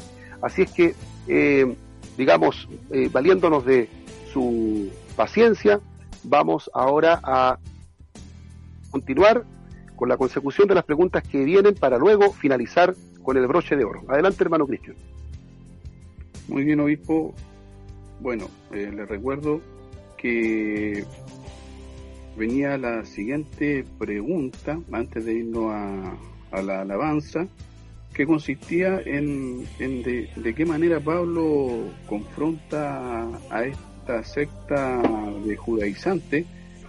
[0.42, 0.94] Así es que,
[1.29, 1.75] eh,
[2.16, 3.88] digamos, eh, valiéndonos de
[4.33, 5.81] su paciencia,
[6.23, 7.59] vamos ahora a
[8.90, 9.44] continuar
[9.97, 13.85] con la consecución de las preguntas que vienen para luego finalizar con el broche de
[13.85, 14.03] oro.
[14.09, 14.97] Adelante, hermano Cristian.
[16.49, 17.35] Muy bien, obispo.
[18.20, 19.61] Bueno, eh, le recuerdo
[20.16, 21.05] que
[22.37, 27.49] venía la siguiente pregunta antes de irnos a, la alabanza,
[28.14, 35.03] que consistía en, de, qué manera Pablo confronta a esta secta
[35.44, 36.46] de judaizantes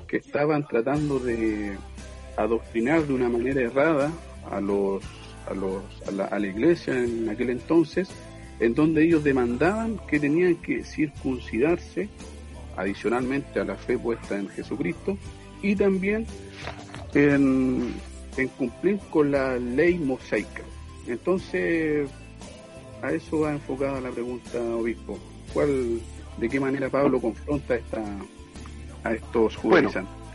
[0.08, 1.76] que estaban tratando de
[2.38, 4.12] adoctrinar de una manera errada
[4.52, 5.04] a los
[5.50, 8.10] a, los, a, la, a la iglesia en aquel entonces,
[8.60, 12.10] en donde ellos demandaban que tenían que circuncidarse
[12.78, 15.18] adicionalmente a la fe puesta en Jesucristo
[15.62, 16.26] y también
[17.14, 17.94] en,
[18.58, 20.64] cumplir con la ley mosaica.
[21.08, 22.10] Entonces,
[23.02, 25.18] a eso va enfocada la pregunta, obispo.
[25.54, 26.00] ¿Cuál,
[26.38, 28.04] ¿De qué manera Pablo confronta esta,
[29.04, 30.26] a estos judaizantes?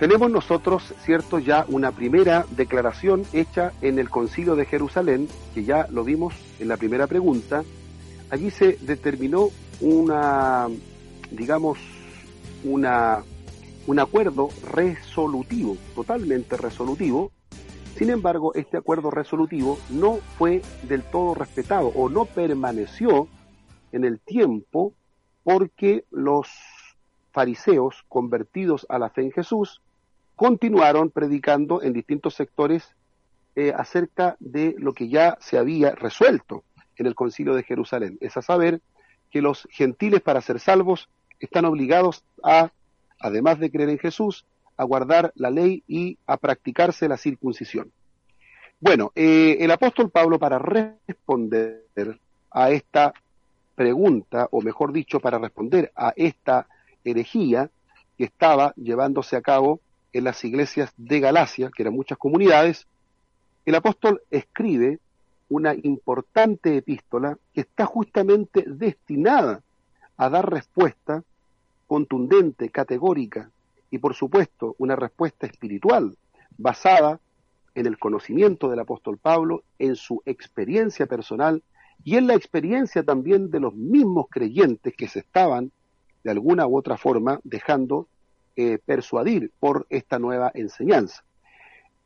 [0.00, 5.86] tenemos nosotros, cierto, ya una primera declaración hecha en el Concilio de Jerusalén, que ya
[5.90, 7.62] lo vimos en la primera pregunta.
[8.30, 9.50] Allí se determinó
[9.82, 10.68] una,
[11.30, 11.78] digamos,
[12.64, 13.18] una,
[13.86, 17.30] un acuerdo resolutivo, totalmente resolutivo.
[17.96, 23.28] Sin embargo, este acuerdo resolutivo no fue del todo respetado o no permaneció
[23.92, 24.94] en el tiempo
[25.42, 26.48] porque los
[27.32, 29.82] fariseos convertidos a la fe en Jesús
[30.34, 32.94] continuaron predicando en distintos sectores
[33.56, 36.64] eh, acerca de lo que ya se había resuelto
[36.96, 38.80] en el concilio de Jerusalén, es a saber
[39.30, 41.08] que los gentiles para ser salvos
[41.40, 42.72] están obligados a,
[43.18, 44.46] además de creer en Jesús,
[44.80, 47.92] a guardar la ley y a practicarse la circuncisión.
[48.80, 51.84] Bueno, eh, el apóstol Pablo para responder
[52.50, 53.12] a esta
[53.74, 56.66] pregunta, o mejor dicho, para responder a esta
[57.04, 57.68] herejía
[58.16, 59.80] que estaba llevándose a cabo
[60.14, 62.86] en las iglesias de Galacia, que eran muchas comunidades,
[63.66, 64.98] el apóstol escribe
[65.50, 69.60] una importante epístola que está justamente destinada
[70.16, 71.22] a dar respuesta
[71.86, 73.50] contundente, categórica
[73.90, 76.16] y por supuesto una respuesta espiritual
[76.56, 77.20] basada
[77.74, 81.62] en el conocimiento del apóstol Pablo, en su experiencia personal
[82.04, 85.72] y en la experiencia también de los mismos creyentes que se estaban
[86.24, 88.08] de alguna u otra forma dejando
[88.56, 91.24] eh, persuadir por esta nueva enseñanza.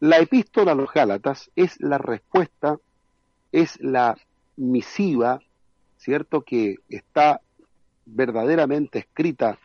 [0.00, 2.78] La epístola a los Gálatas es la respuesta,
[3.52, 4.16] es la
[4.56, 5.40] misiva,
[5.96, 6.42] ¿cierto?
[6.42, 7.40] Que está
[8.04, 9.58] verdaderamente escrita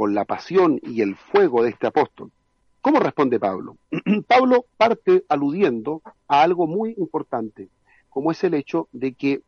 [0.00, 2.32] con la pasión y el fuego de este apóstol.
[2.80, 3.76] ¿Cómo responde Pablo?
[4.26, 7.68] Pablo parte aludiendo a algo muy importante,
[8.08, 9.42] como es el hecho de que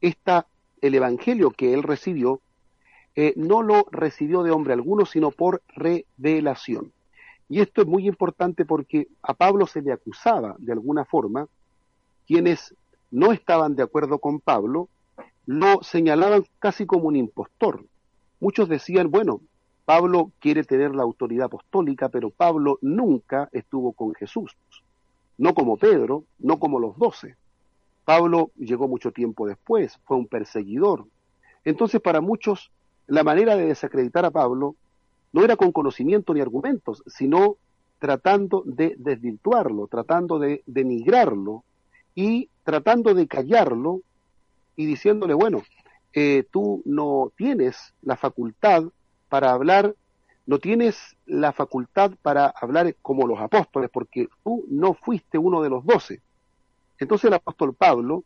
[0.00, 0.48] esta,
[0.80, 2.40] el evangelio que él recibió
[3.14, 6.90] eh, no lo recibió de hombre alguno, sino por revelación.
[7.48, 11.46] Y esto es muy importante porque a Pablo se le acusaba de alguna forma,
[12.26, 12.74] quienes
[13.12, 14.88] no estaban de acuerdo con Pablo,
[15.46, 17.86] lo señalaban casi como un impostor.
[18.40, 19.40] Muchos decían, bueno,
[19.84, 24.56] Pablo quiere tener la autoridad apostólica, pero Pablo nunca estuvo con Jesús,
[25.36, 27.36] no como Pedro, no como los doce.
[28.04, 31.06] Pablo llegó mucho tiempo después, fue un perseguidor.
[31.64, 32.70] Entonces para muchos
[33.06, 34.76] la manera de desacreditar a Pablo
[35.32, 37.56] no era con conocimiento ni argumentos, sino
[37.98, 41.64] tratando de desvirtuarlo, tratando de denigrarlo
[42.14, 44.00] y tratando de callarlo
[44.76, 45.62] y diciéndole, bueno,
[46.12, 48.84] eh, tú no tienes la facultad
[49.28, 49.94] para hablar,
[50.46, 55.70] no tienes la facultad para hablar como los apóstoles, porque tú no fuiste uno de
[55.70, 56.20] los doce.
[56.98, 58.24] Entonces el apóstol Pablo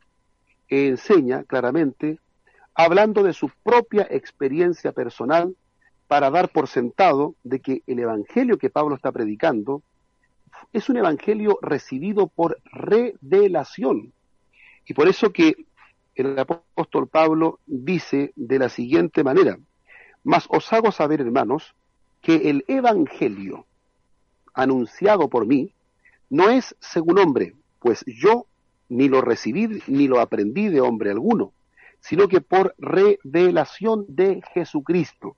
[0.69, 2.19] enseña claramente
[2.75, 5.57] hablando de su propia experiencia personal
[6.07, 9.83] para dar por sentado de que el evangelio que Pablo está predicando
[10.73, 14.13] es un evangelio recibido por revelación.
[14.87, 15.55] Y por eso que
[16.15, 19.59] el apóstol Pablo dice de la siguiente manera,
[20.29, 21.75] mas os hago saber, hermanos,
[22.21, 23.65] que el evangelio
[24.53, 25.73] anunciado por mí
[26.29, 28.45] no es según hombre, pues yo
[28.91, 31.55] ni lo recibí ni lo aprendí de hombre alguno,
[32.01, 35.35] sino que por revelación de Jesucristo.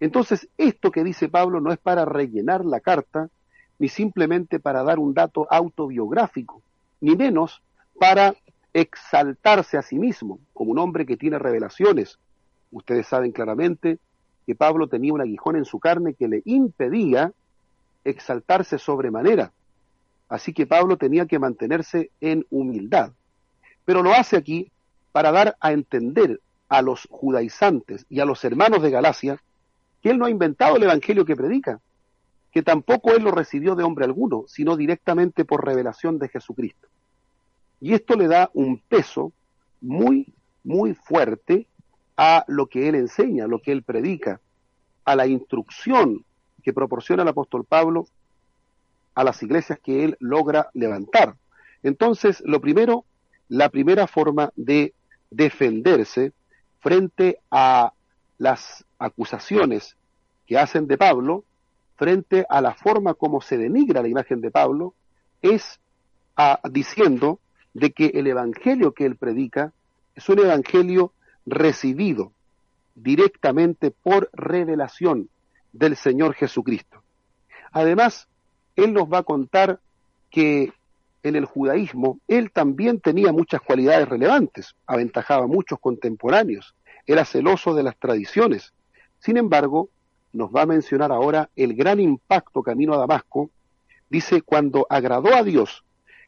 [0.00, 3.30] Entonces, esto que dice Pablo no es para rellenar la carta,
[3.78, 6.60] ni simplemente para dar un dato autobiográfico,
[7.00, 7.62] ni menos
[8.00, 8.34] para
[8.72, 12.18] exaltarse a sí mismo como un hombre que tiene revelaciones.
[12.72, 14.00] Ustedes saben claramente
[14.48, 17.34] que Pablo tenía un aguijón en su carne que le impedía
[18.02, 19.52] exaltarse sobremanera.
[20.26, 23.12] Así que Pablo tenía que mantenerse en humildad.
[23.84, 24.72] Pero lo hace aquí
[25.12, 26.40] para dar a entender
[26.70, 29.38] a los judaizantes y a los hermanos de Galacia
[30.00, 31.78] que él no ha inventado el evangelio que predica,
[32.50, 36.88] que tampoco él lo recibió de hombre alguno, sino directamente por revelación de Jesucristo.
[37.82, 39.30] Y esto le da un peso
[39.82, 40.32] muy,
[40.64, 41.66] muy fuerte
[42.18, 44.40] a lo que él enseña, lo que él predica,
[45.04, 46.24] a la instrucción
[46.62, 48.08] que proporciona el apóstol Pablo
[49.14, 51.36] a las iglesias que él logra levantar.
[51.82, 53.04] Entonces, lo primero,
[53.48, 54.94] la primera forma de
[55.30, 56.32] defenderse
[56.80, 57.92] frente a
[58.36, 59.96] las acusaciones
[60.46, 61.44] que hacen de Pablo,
[61.96, 64.94] frente a la forma como se denigra la imagen de Pablo,
[65.40, 65.80] es
[66.36, 67.40] a, diciendo
[67.74, 69.72] de que el evangelio que él predica
[70.14, 71.12] es un evangelio
[71.50, 72.32] recibido
[72.94, 75.28] directamente por revelación
[75.72, 77.02] del Señor Jesucristo.
[77.72, 78.28] Además,
[78.76, 79.80] él nos va a contar
[80.30, 80.72] que
[81.22, 86.74] en el judaísmo él también tenía muchas cualidades relevantes, aventajaba a muchos contemporáneos,
[87.06, 88.72] era celoso de las tradiciones.
[89.18, 89.90] Sin embargo,
[90.32, 93.50] nos va a mencionar ahora el gran impacto camino a Damasco,
[94.10, 95.84] dice, cuando agradó a Dios,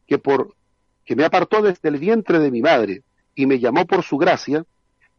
[0.07, 0.55] que por
[1.05, 3.03] que me apartó desde el vientre de mi madre
[3.35, 4.64] y me llamó por su gracia,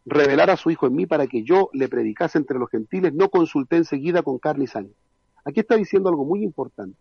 [0.06, 3.30] revelar a su Hijo en mí para que yo le predicase entre los gentiles, no
[3.30, 4.93] consulté enseguida con carne y.
[5.45, 6.97] Aquí está diciendo algo muy importante.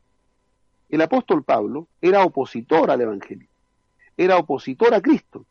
[0.89, 3.49] El apóstol Pablo era opositor al Evangelio,
[4.17, 5.47] era opositor a Cristo.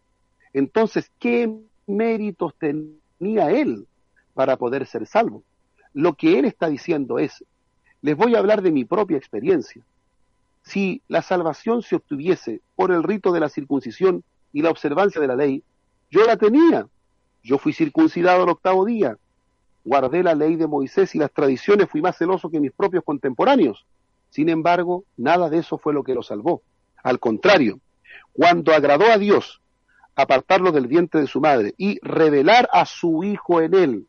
[0.53, 1.51] Entonces, ¿qué
[1.87, 3.87] méritos tenía él
[4.33, 5.43] para poder ser salvo?
[5.93, 7.43] Lo que él está diciendo es,
[8.01, 9.83] les voy a hablar de mi propia experiencia.
[10.61, 15.27] Si la salvación se obtuviese por el rito de la circuncisión y la observancia de
[15.27, 15.63] la ley,
[16.11, 16.87] yo la tenía.
[17.43, 19.17] Yo fui circuncidado al octavo día.
[19.83, 23.85] Guardé la ley de Moisés y las tradiciones, fui más celoso que mis propios contemporáneos.
[24.29, 26.61] Sin embargo, nada de eso fue lo que lo salvó.
[27.01, 27.79] Al contrario,
[28.33, 29.61] cuando agradó a Dios
[30.15, 34.07] apartarlo del vientre de su madre y revelar a su hijo en él,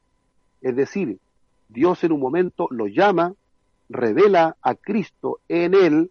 [0.61, 1.19] es decir,
[1.69, 3.35] Dios en un momento lo llama,
[3.89, 6.11] revela a Cristo en él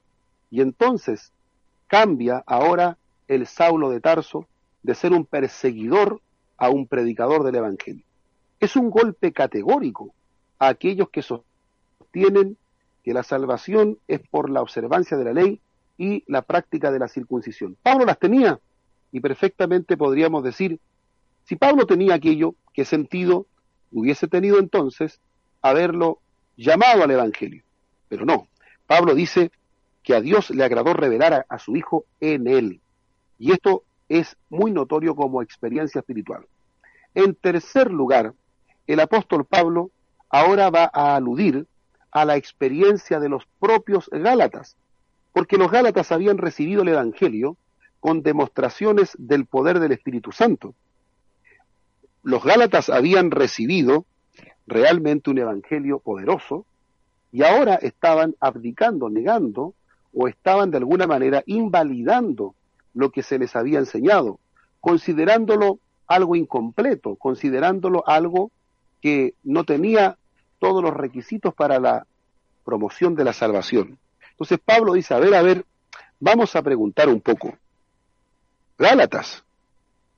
[0.50, 1.34] y entonces
[1.88, 2.98] cambia ahora
[3.28, 4.48] el Saulo de Tarso
[4.84, 6.22] de ser un perseguidor
[6.60, 8.04] a un predicador del Evangelio.
[8.60, 10.14] Es un golpe categórico
[10.60, 12.58] a aquellos que sostienen
[13.04, 15.62] que la salvación es por la observancia de la ley
[15.98, 17.78] y la práctica de la circuncisión.
[17.82, 18.60] Pablo las tenía
[19.12, 20.80] y perfectamente podríamos decir,
[21.46, 23.46] si Pablo tenía aquello, ¿qué sentido
[23.92, 25.20] hubiese tenido entonces
[25.62, 26.20] haberlo
[26.58, 27.64] llamado al Evangelio?
[28.08, 28.48] Pero no,
[28.86, 29.52] Pablo dice,
[30.04, 32.82] que a Dios le agradó revelar a, su Hijo en él.
[33.38, 36.46] Y esto es muy notorio como experiencia espiritual.
[37.14, 38.34] En tercer lugar,
[38.88, 39.92] el apóstol Pablo
[40.30, 41.68] ahora va a aludir
[42.12, 44.76] a la experiencia de los propios Gálatas,
[45.32, 47.56] porque los Gálatas habían recibido el Evangelio
[48.00, 50.74] con demostraciones del poder del Espíritu Santo.
[52.24, 54.06] Los Gálatas habían recibido
[54.66, 56.66] realmente un Evangelio poderoso
[57.32, 59.76] y ahora estaban abdicando, negando
[60.14, 62.56] o estaban de alguna manera invalidando
[63.00, 64.40] lo que se les había enseñado,
[64.82, 68.52] considerándolo algo incompleto, considerándolo algo
[69.02, 70.18] que no tenía
[70.60, 72.06] todos los requisitos para la
[72.66, 73.98] promoción de la salvación.
[74.32, 75.66] Entonces Pablo dice, a ver, a ver,
[76.20, 77.58] vamos a preguntar un poco.
[78.78, 79.46] Gálatas,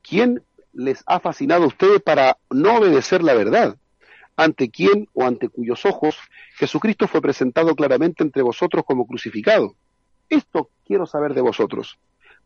[0.02, 3.76] ¿quién les ha fascinado a ustedes para no obedecer la verdad?
[4.36, 6.18] ¿Ante quién o ante cuyos ojos
[6.56, 9.76] Jesucristo fue presentado claramente entre vosotros como crucificado?
[10.30, 12.00] Esto quiero saber de vosotros.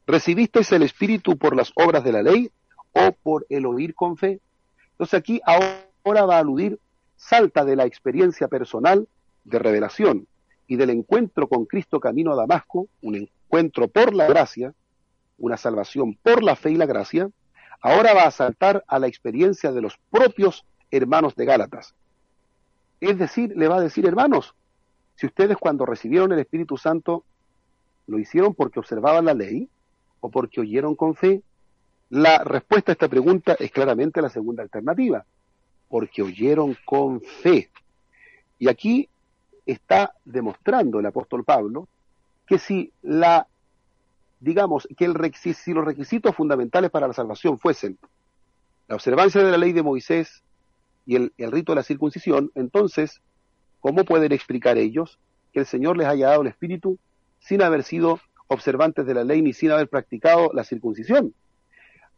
[0.07, 2.51] ¿Recibisteis el Espíritu por las obras de la ley
[2.93, 4.39] o por el oír con fe?
[4.91, 6.79] Entonces aquí ahora va a aludir,
[7.15, 9.07] salta de la experiencia personal
[9.43, 10.27] de revelación
[10.67, 14.73] y del encuentro con Cristo camino a Damasco, un encuentro por la gracia,
[15.37, 17.29] una salvación por la fe y la gracia,
[17.81, 21.95] ahora va a saltar a la experiencia de los propios hermanos de Gálatas.
[22.99, 24.55] Es decir, le va a decir, hermanos,
[25.15, 27.25] si ustedes cuando recibieron el Espíritu Santo
[28.07, 29.69] ¿Lo hicieron porque observaban la ley
[30.25, 31.43] o porque oyeron con fe?
[32.09, 35.23] La respuesta a esta pregunta es claramente la segunda alternativa,
[35.87, 37.69] porque oyeron con fe.
[38.57, 39.07] Y aquí
[39.65, 41.87] está demostrando el apóstol Pablo
[42.47, 43.47] que si la
[44.39, 45.05] digamos que
[45.53, 47.97] si los requisitos fundamentales para la salvación fuesen
[48.87, 50.43] la observancia de la ley de Moisés
[51.05, 53.21] y el rito de la circuncisión, entonces,
[53.79, 55.19] ¿cómo pueden explicar ellos
[55.53, 56.99] que el Señor les haya dado el Espíritu
[57.39, 61.33] sin haber sido observantes de la ley ni sin haber practicado la circuncisión?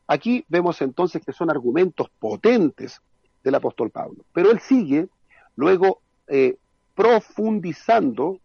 [0.08, 3.02] Aquí vemos entonces que son argumentos potentes
[3.44, 4.24] del apóstol Pablo.
[4.34, 5.08] Pero él sigue
[5.56, 6.56] luego eh,
[6.96, 8.40] profundizando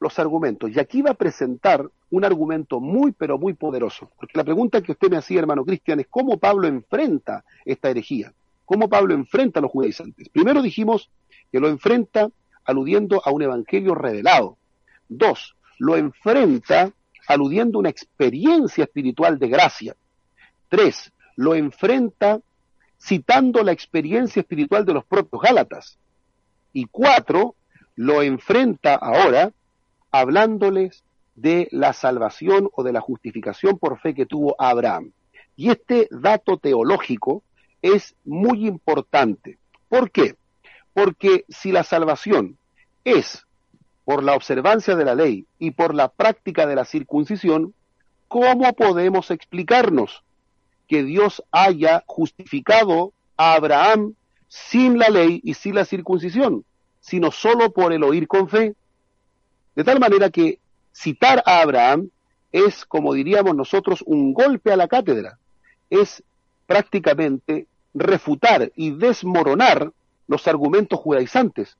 [0.00, 0.70] los argumentos.
[0.70, 4.10] Y aquí va a presentar un argumento muy, pero muy poderoso.
[4.16, 8.32] Porque la pregunta que usted me hacía, hermano Cristian, es cómo Pablo enfrenta esta herejía.
[8.64, 10.28] ¿Cómo Pablo enfrenta a los judaizantes?
[10.28, 11.10] Primero dijimos
[11.50, 12.30] que lo enfrenta
[12.64, 14.56] aludiendo a un evangelio revelado.
[15.08, 16.92] Dos, lo enfrenta
[17.26, 19.96] aludiendo a una experiencia espiritual de gracia.
[20.68, 22.40] Tres, lo enfrenta
[22.98, 25.98] citando la experiencia espiritual de los propios Gálatas.
[26.72, 27.54] Y cuatro,
[27.96, 29.52] lo enfrenta ahora
[30.10, 31.04] hablándoles
[31.34, 35.12] de la salvación o de la justificación por fe que tuvo Abraham.
[35.56, 37.42] Y este dato teológico
[37.82, 39.58] es muy importante.
[39.88, 40.36] ¿Por qué?
[40.92, 42.58] Porque si la salvación
[43.04, 43.44] es
[44.04, 47.74] por la observancia de la ley y por la práctica de la circuncisión,
[48.28, 50.22] ¿cómo podemos explicarnos
[50.88, 54.14] que Dios haya justificado a Abraham
[54.48, 56.64] sin la ley y sin la circuncisión,
[57.00, 58.74] sino solo por el oír con fe?
[59.74, 60.58] De tal manera que
[60.92, 62.10] citar a Abraham
[62.52, 65.38] es, como diríamos nosotros, un golpe a la cátedra.
[65.90, 66.22] Es
[66.66, 69.92] prácticamente refutar y desmoronar
[70.26, 71.76] los argumentos judaizantes.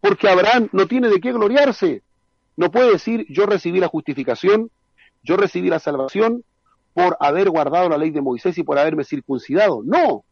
[0.00, 2.02] Porque Abraham no tiene de qué gloriarse.
[2.56, 4.70] No puede decir yo recibí la justificación,
[5.22, 6.44] yo recibí la salvación
[6.94, 9.82] por haber guardado la ley de Moisés y por haberme circuncidado.
[9.84, 10.24] No,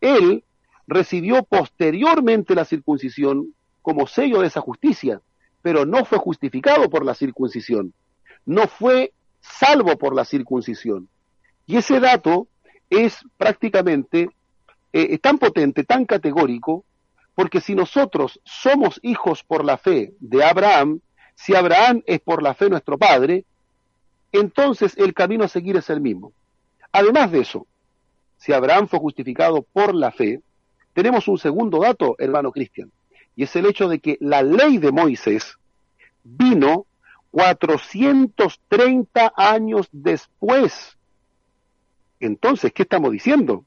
[0.00, 0.44] él
[0.86, 5.20] recibió posteriormente la circuncisión como sello de esa justicia,
[5.62, 7.92] pero no fue justificado por la circuncisión,
[8.44, 11.08] no fue salvo por la circuncisión.
[11.66, 12.48] Y ese dato
[12.90, 14.30] es prácticamente
[14.92, 16.84] eh, tan potente, tan categórico,
[17.34, 21.00] porque si nosotros somos hijos por la fe de Abraham,
[21.34, 23.44] si Abraham es por la fe nuestro padre,
[24.32, 26.32] entonces el camino a seguir es el mismo.
[26.92, 27.66] Además de eso,
[28.36, 30.40] si Abraham fue justificado por la fe,
[30.92, 32.92] tenemos un segundo dato, hermano Cristian,
[33.34, 35.56] y es el hecho de que la ley de Moisés
[36.22, 36.86] vino
[37.30, 40.98] 430 años después.
[42.20, 43.64] Entonces, ¿qué estamos diciendo?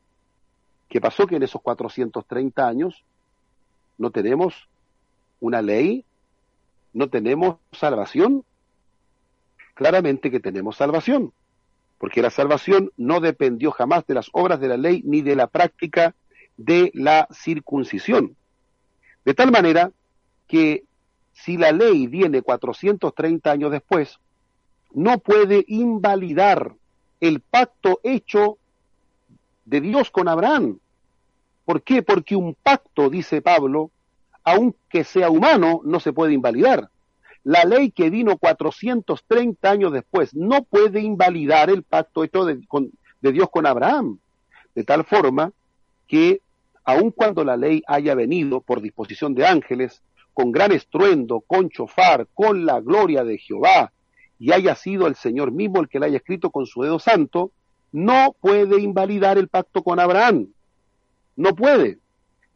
[0.87, 3.03] ¿Qué pasó que en esos 430 años
[3.97, 4.69] no tenemos
[5.39, 6.05] una ley?
[6.93, 8.43] ¿No tenemos salvación?
[9.75, 11.31] claramente que tenemos salvación,
[11.99, 15.47] porque la salvación no dependió jamás de las obras de la ley ni de la
[15.47, 16.15] práctica
[16.57, 18.35] de la circuncisión.
[19.23, 19.91] De tal manera
[20.47, 20.85] que
[21.33, 24.17] si la ley viene 430 años después,
[24.93, 26.73] no puede invalidar
[27.19, 28.57] el pacto hecho
[29.65, 30.79] de Dios con Abraham.
[31.65, 32.03] ¿Por qué?
[32.03, 33.91] Porque un pacto, dice Pablo,
[34.43, 36.89] aunque sea humano, no se puede invalidar.
[37.43, 42.59] La ley que vino 430 años después no puede invalidar el pacto hecho de,
[43.21, 44.19] Dios con Abraham.
[44.75, 45.51] De tal forma
[46.07, 46.41] que,
[46.83, 50.01] aun cuando la ley haya venido por disposición de ángeles,
[50.33, 53.91] con gran estruendo, con chofar, con la gloria de Jehová,
[54.37, 57.51] y haya sido el Señor mismo el que la haya escrito con su dedo santo,
[57.91, 60.47] no puede invalidar el pacto con Abraham.
[61.35, 61.99] No puede.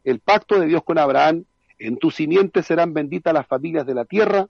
[0.04, 1.46] El pacto de Dios con Abraham,
[1.78, 4.48] en tu simiente serán benditas las familias de la tierra,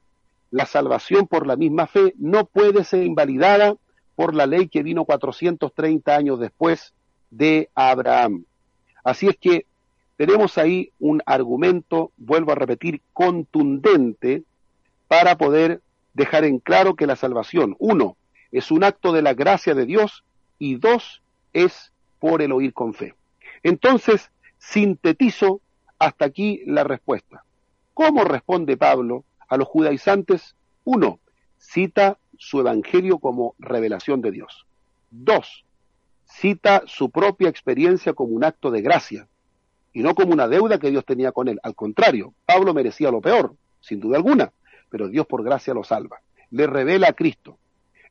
[0.52, 3.76] la salvación por la misma fe no puede ser invalidada
[4.16, 6.94] por la ley que vino 430 años después
[7.30, 8.46] de Abraham.
[9.04, 9.66] Así es que
[10.18, 14.44] tenemos ahí un argumento, vuelvo a repetir, contundente
[15.08, 15.82] para poder
[16.14, 18.18] dejar en claro que la salvación, uno,
[18.52, 20.24] es un acto de la gracia de Dios
[20.58, 21.22] y dos,
[21.54, 23.16] es por el oír con fe.
[23.64, 25.62] Entonces, sintetizo
[25.98, 27.44] hasta aquí la respuesta.
[27.94, 30.56] ¿Cómo responde Pablo a los judaizantes,
[30.86, 31.20] uno,
[31.58, 34.66] cita su evangelio como revelación de Dios.
[35.12, 35.66] Dos,
[36.24, 39.28] cita su propia experiencia como un acto de gracia
[39.92, 41.60] y no como una deuda que Dios tenía con él.
[41.64, 44.54] Al contrario, Pablo merecía lo peor, sin duda alguna,
[44.90, 46.22] pero Dios por gracia lo salva.
[46.52, 47.58] Le revela a Cristo.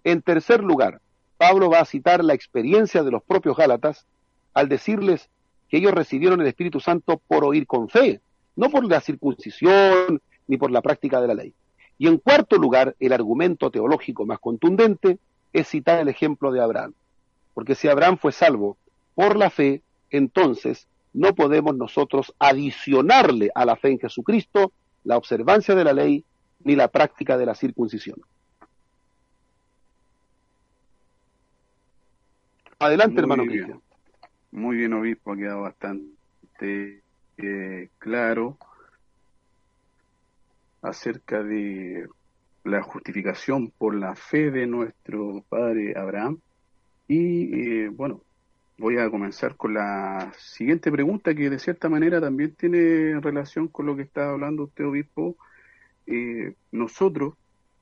[0.05, 1.01] En tercer lugar,
[1.37, 4.07] Pablo va a citar la experiencia de los propios Gálatas
[4.55, 5.31] al decirles
[5.69, 8.21] que ellos recibieron el Espíritu Santo por oír con fe,
[8.57, 11.55] no por la circuncisión, ni por la práctica de la ley.
[11.99, 15.19] Y en cuarto lugar, el argumento teológico más contundente
[15.53, 16.95] es citar el ejemplo de Abraham.
[17.55, 18.77] Porque si Abraham fue salvo
[19.15, 24.73] por la fe, entonces no podemos nosotros adicionarle a la fe en Jesucristo
[25.05, 26.25] la observancia de la ley
[26.65, 28.21] ni la práctica de la circuncisión.
[32.79, 33.81] Adelante, hermano Cristian.
[34.51, 37.03] Muy bien, obispo, ha quedado bastante
[37.37, 38.59] eh, claro
[40.81, 42.09] acerca de
[42.65, 46.39] la justificación por la fe de nuestro padre Abraham.
[47.07, 48.23] Y eh, bueno,
[48.79, 53.87] voy a comenzar con la siguiente pregunta que de cierta manera también tiene relación con
[53.87, 55.37] lo que está hablando usted, obispo.
[56.07, 57.35] Eh, nosotros,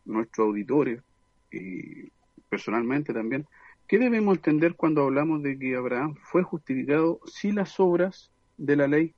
[0.04, 1.00] nuestros auditores,
[1.52, 2.10] y
[2.48, 3.46] personalmente también,
[3.86, 8.86] ¿qué debemos entender cuando hablamos de que Abraham fue justificado sin las obras de la
[8.86, 9.14] ley?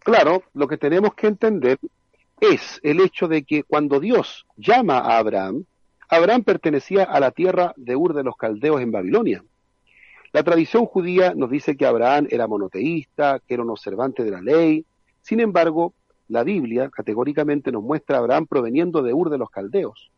[0.00, 1.78] Claro, lo que tenemos que entender
[2.40, 5.64] es el hecho de que cuando Dios llama a Abraham,
[6.08, 9.42] Abraham pertenecía a la tierra de Ur de los Caldeos en Babilonia.
[10.32, 14.42] La tradición judía nos dice que Abraham era monoteísta, que era un observante de la
[14.42, 14.84] ley.
[15.22, 15.94] Sin embargo,
[16.28, 20.10] la Biblia categóricamente nos muestra a Abraham proveniendo de Ur de los Caldeos.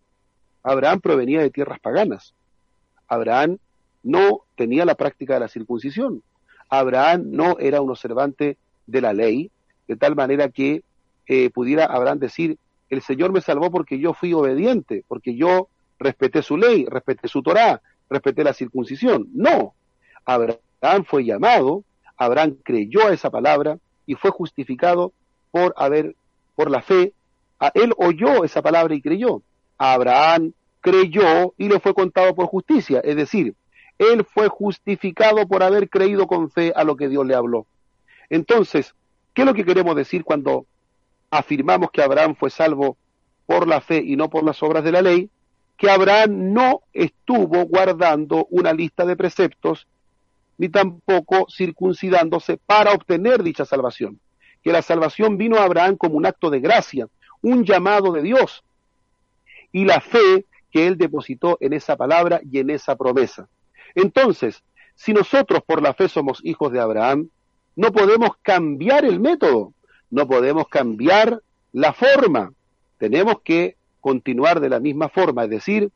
[0.63, 2.35] Abraham provenía de tierras paganas.
[3.09, 3.59] Abraham
[4.03, 6.23] no tenía la práctica de la circuncisión.
[6.69, 9.51] Abraham no era un observante de la ley,
[9.89, 10.83] de tal manera que
[11.27, 16.43] eh, pudiera Abraham decir, el Señor me salvó porque yo fui obediente, porque yo respeté
[16.43, 19.29] su ley, respeté su Torá, respeté la circuncisión.
[19.33, 19.75] No,
[20.25, 21.85] Abraham fue llamado,
[22.17, 25.13] Abraham creyó a esa palabra y fue justificado
[25.51, 26.15] por haber,
[26.55, 27.13] por la fe.
[27.59, 29.43] A él oyó esa palabra y creyó.
[29.79, 30.53] Abraham
[30.87, 33.57] creyó y le fue contado por justicia, es decir,
[33.99, 37.67] él fue justificado por haber creído con fe a lo que Dios le habló.
[38.31, 38.95] Entonces,
[39.35, 40.65] ¿qué es lo que queremos decir cuando
[41.29, 42.97] afirmamos que Abraham fue salvo
[43.47, 45.29] por la fe y no por las obras de la ley,
[45.77, 49.89] que Abraham no estuvo guardando una lista de preceptos
[50.57, 54.21] ni tampoco circuncidándose para obtener dicha salvación,
[54.63, 57.09] que la salvación vino a Abraham como un acto de gracia,
[57.43, 58.63] un llamado de Dios,
[59.73, 63.49] y la fe que él depositó en esa palabra y en esa promesa.
[63.95, 64.63] Entonces,
[64.95, 67.29] si nosotros por la fe somos hijos de Abraham,
[67.77, 69.73] no podemos cambiar el método,
[70.11, 71.43] no podemos cambiar
[71.73, 72.53] la forma,
[72.99, 75.91] tenemos que continuar de la misma forma, es decir,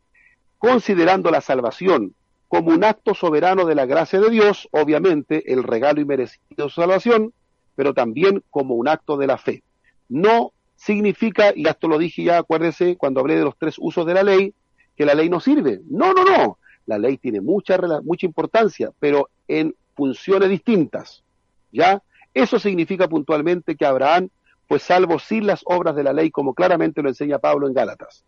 [0.59, 2.15] considerando la salvación
[2.49, 6.71] como un acto soberano de la gracia de Dios, obviamente el regalo y merecido de
[6.71, 7.33] salvación,
[7.77, 9.63] pero también como un acto de la fe.
[10.09, 14.15] No significa, y esto lo dije ya, acuérdese, cuando hablé de los tres usos de
[14.15, 14.55] la ley,
[14.97, 15.83] que la ley no sirve.
[15.91, 16.59] No, no, no.
[16.87, 21.23] La ley tiene mucha, mucha importancia, pero en funciones distintas.
[21.71, 22.03] ¿Ya?
[22.33, 24.31] Eso significa puntualmente que Abraham
[24.67, 28.25] fue salvo sin las obras de la ley, como claramente lo enseña Pablo en Gálatas.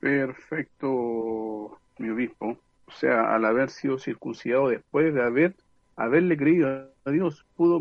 [0.00, 2.56] Perfecto, mi obispo.
[2.86, 5.54] O sea, al haber sido circuncidado después de haber
[5.96, 7.78] haberle creído a Dios, pudo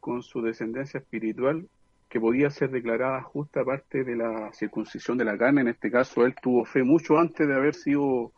[0.00, 1.68] con su descendencia espiritual
[2.08, 5.62] que podía ser declarada justa parte de la circuncisión de la carne.
[5.62, 8.32] En este caso, él tuvo fe mucho antes de haber sido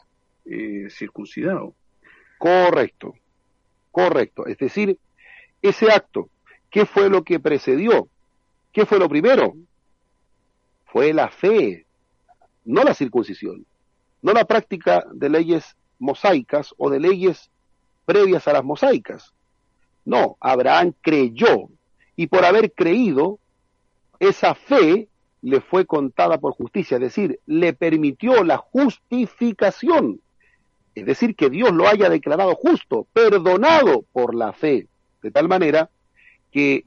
[0.46, 1.74] eh, circuncidado.
[2.38, 3.14] Correcto,
[3.90, 4.46] correcto.
[4.46, 4.98] Es decir,
[5.60, 6.30] ese acto,
[6.70, 8.08] ¿qué fue lo que precedió?
[8.72, 9.54] ¿Qué fue lo primero?
[10.86, 11.84] Fue la fe,
[12.64, 13.66] no la circuncisión,
[14.22, 17.50] no la práctica de leyes mosaicas o de leyes
[18.06, 19.34] previas a las mosaicas.
[20.08, 21.68] No, Abraham creyó.
[22.16, 23.38] Y por haber creído,
[24.18, 25.06] esa fe
[25.42, 30.22] le fue contada por justicia, es decir, le permitió la justificación.
[30.94, 34.86] Es decir, que Dios lo haya declarado justo, perdonado por la fe,
[35.22, 35.90] de tal manera
[36.50, 36.86] que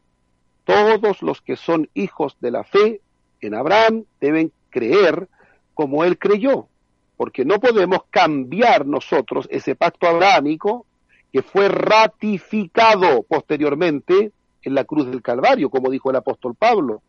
[0.64, 3.02] todos los que son hijos de la fe
[3.40, 5.30] en Abraham deben creer
[5.76, 6.70] como él creyó,
[7.18, 10.88] porque no podemos cambiar nosotros ese pacto abrahámico
[11.32, 14.32] que fue ratificado posteriormente
[14.64, 17.02] en la cruz del Calvario, como dijo el apóstol Pablo.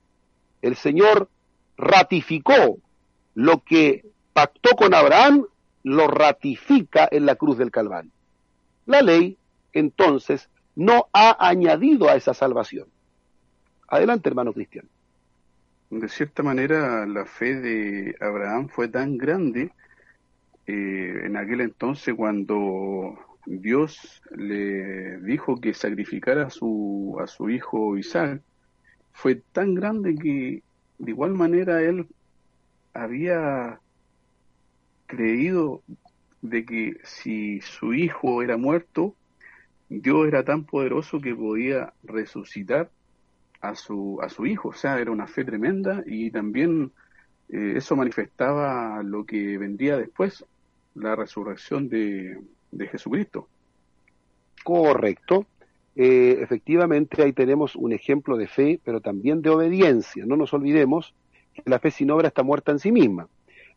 [0.60, 1.28] El Señor
[1.76, 2.78] ratificó
[3.34, 5.46] lo que pactó con Abraham
[5.84, 8.12] lo ratifica en la cruz del Calvario.
[8.86, 9.36] La ley,
[9.72, 12.88] entonces, no ha añadido a esa salvación.
[13.88, 14.86] Adelante, hermano Cristian.
[15.90, 19.72] De cierta manera, la fe de Abraham fue tan grande
[20.66, 27.96] eh, en aquel entonces cuando Dios le dijo que sacrificara a su, a su hijo
[27.96, 28.42] Isaac,
[29.12, 30.62] fue tan grande que
[30.98, 32.06] de igual manera él
[32.94, 33.80] había
[35.06, 35.82] creído
[36.40, 39.14] de que si su hijo era muerto,
[39.88, 42.90] Dios era tan poderoso que podía resucitar
[43.60, 44.68] a su, a su hijo.
[44.68, 46.92] O sea, era una fe tremenda y también
[47.48, 50.44] eh, eso manifestaba lo que vendría después,
[50.94, 52.38] la resurrección de,
[52.72, 53.48] de Jesucristo.
[54.64, 55.46] Correcto.
[55.94, 60.24] Eh, efectivamente, ahí tenemos un ejemplo de fe, pero también de obediencia.
[60.26, 61.14] No nos olvidemos
[61.54, 63.28] que la fe sin obra está muerta en sí misma.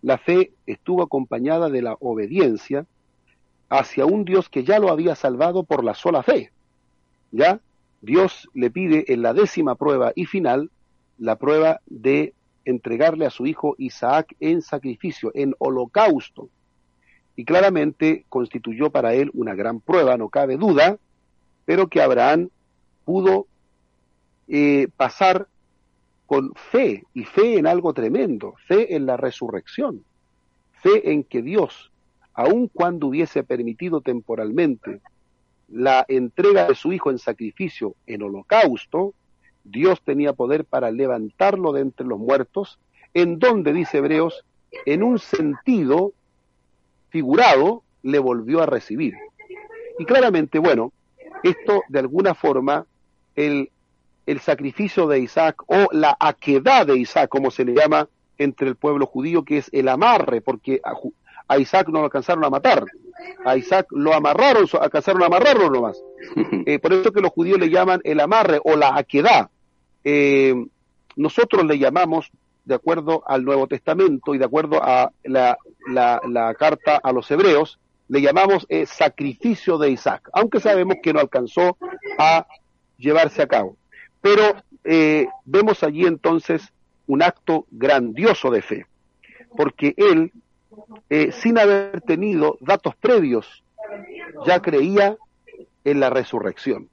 [0.02, 2.86] La fe estuvo acompañada de la obediencia
[3.70, 6.52] hacia un Dios que ya lo había salvado por la sola fe.
[7.32, 7.60] ¿Ya?
[8.02, 10.70] Dios le pide en la décima prueba y final
[11.18, 12.34] la prueba de
[12.66, 16.50] entregarle a su hijo Isaac en sacrificio, en holocausto.
[17.36, 20.98] Y claramente constituyó para él una gran prueba, no cabe duda,
[21.66, 22.50] pero que Abraham
[23.04, 23.48] pudo
[24.48, 25.48] eh, pasar
[26.26, 30.04] con fe, y fe en algo tremendo, fe en la resurrección,
[30.82, 31.92] fe en que Dios,
[32.34, 35.02] aun cuando hubiese permitido temporalmente
[35.68, 39.14] la entrega de su hijo en sacrificio, en holocausto,
[39.64, 42.80] Dios tenía poder para levantarlo de entre los muertos,
[43.14, 44.46] en donde, dice Hebreos,
[44.86, 46.14] en un sentido
[47.16, 49.13] figurado, le volvió a recibir.
[49.97, 50.91] Y claramente, bueno,
[51.43, 52.86] esto de alguna forma,
[53.38, 53.72] el,
[54.26, 58.76] el sacrificio de Isaac o la aquedad de Isaac, como se le llama entre el
[58.76, 60.82] pueblo judío, que es el amarre, porque
[61.47, 62.84] a, Isaac no lo alcanzaron a matar,
[63.45, 65.97] a Isaac lo amarraron, alcanzaron a amarrarlo nomás.
[66.66, 69.49] Eh, por eso que los judíos le llaman el amarre o la aquedad.
[70.03, 70.53] Eh,
[71.16, 72.30] nosotros le llamamos,
[72.66, 75.57] de acuerdo al Nuevo Testamento y de acuerdo a la,
[76.57, 81.78] carta a los hebreos, le llamamos eh, sacrificio de Isaac, aunque sabemos que no alcanzó
[82.18, 82.45] a
[82.97, 83.78] llevarse a cabo.
[84.22, 86.74] Pero eh, vemos allí entonces
[87.07, 88.86] un acto grandioso de fe,
[89.55, 90.32] porque él,
[91.32, 93.63] sin haber tenido datos previos,
[94.45, 95.18] ya creía
[95.84, 96.89] en la resurrección.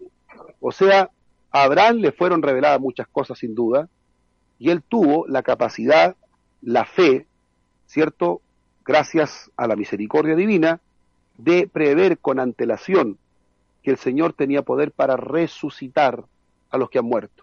[0.61, 1.11] O sea,
[1.51, 3.89] a Abraham le fueron reveladas muchas cosas sin duda,
[4.63, 6.15] y él tuvo la capacidad,
[6.61, 7.27] la fe,
[7.87, 8.41] ¿cierto?
[8.85, 10.81] Gracias a la misericordia divina,
[11.37, 13.19] de prever con antelación
[13.83, 16.23] que el Señor tenía poder para resucitar
[16.71, 17.43] a los que han muerto.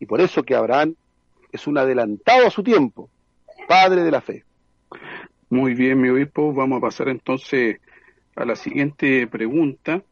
[0.00, 0.94] Y por eso que Abraham
[1.52, 3.10] es un adelantado a su tiempo,
[3.68, 4.44] padre de la fe.
[5.50, 7.78] Muy bien, mi obispo, vamos a pasar entonces
[8.36, 10.02] a la siguiente pregunta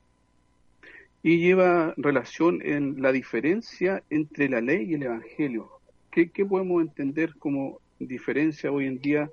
[1.23, 5.76] y lleva relación en la diferencia entre la ley y el Evangelio.
[6.17, 9.31] ¿Qué, podemos entender como diferencia hoy en día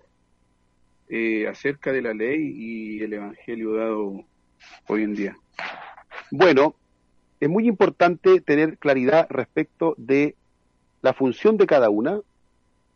[1.07, 4.25] eh, acerca de la ley y el Evangelio dado
[4.89, 5.37] hoy en día?
[6.29, 6.75] Bueno,
[7.39, 10.35] es muy importante tener claridad respecto de
[11.01, 12.19] la función de cada una,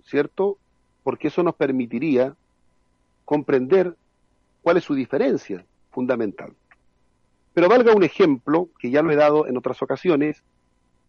[0.04, 0.58] ¿cierto?
[1.04, 2.36] Porque eso nos permitiría
[3.24, 3.96] comprender
[4.64, 6.54] cuál es su diferencia fundamental.
[7.54, 10.44] Pero valga un ejemplo, que ya lo he dado en otras ocasiones,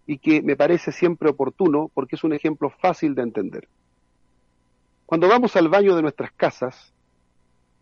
[0.09, 3.68] y que me parece siempre oportuno porque es un ejemplo fácil de entender.
[5.04, 6.94] Cuando vamos al baño de nuestras casas,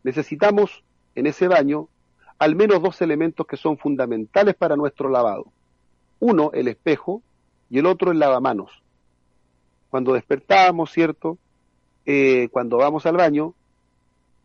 [0.02, 0.82] necesitamos
[1.14, 1.88] en ese baño
[2.36, 5.52] al menos dos elementos que son fundamentales para nuestro lavado.
[6.18, 7.22] Uno, el espejo,
[7.70, 8.72] y el otro, el lavamanos.
[9.88, 11.38] Cuando despertamos, ¿cierto?
[12.06, 13.54] Eh, cuando vamos al baño,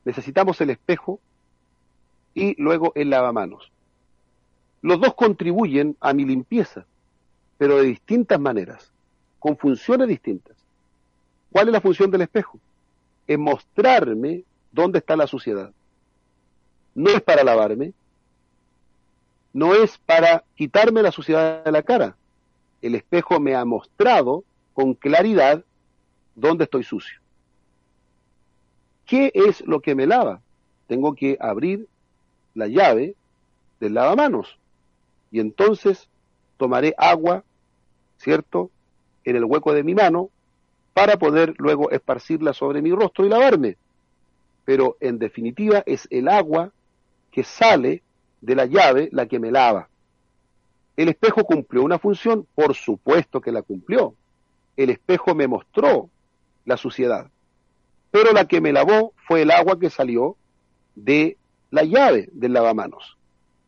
[0.06, 1.20] necesitamos el espejo
[2.36, 3.72] y luego el lavamanos.
[4.84, 6.86] Los dos contribuyen a mi limpieza,
[7.62, 8.92] pero de distintas maneras,
[9.38, 10.58] con funciones distintas.
[11.52, 12.60] ¿Cuál es la función del espejo?
[13.28, 15.72] Es mostrarme dónde está la suciedad.
[16.96, 17.94] No es para lavarme,
[19.54, 22.16] no es para quitarme la suciedad de la cara.
[22.82, 24.44] El espejo me ha mostrado
[24.74, 25.64] con claridad
[26.34, 27.20] dónde estoy sucio.
[29.06, 30.42] ¿Qué es lo que me lava?
[30.88, 31.88] Tengo que abrir
[32.56, 33.14] la llave
[33.80, 34.58] del lavamanos
[35.30, 36.10] y entonces
[36.58, 37.44] tomaré agua,
[38.22, 38.72] ¿cierto?,
[39.24, 40.30] en el hueco de mi mano
[40.94, 43.78] para poder luego esparcirla sobre mi rostro y lavarme.
[44.66, 46.72] Pero en definitiva es el agua
[47.32, 48.04] que sale
[48.42, 49.90] de la llave la que me lava.
[50.98, 52.46] ¿El espejo cumplió una función?
[52.54, 54.16] Por supuesto que la cumplió.
[54.76, 56.10] El espejo me mostró
[56.66, 57.30] la suciedad.
[58.12, 60.36] Pero la que me lavó fue el agua que salió
[60.96, 61.38] de
[61.70, 63.18] la llave del lavamanos.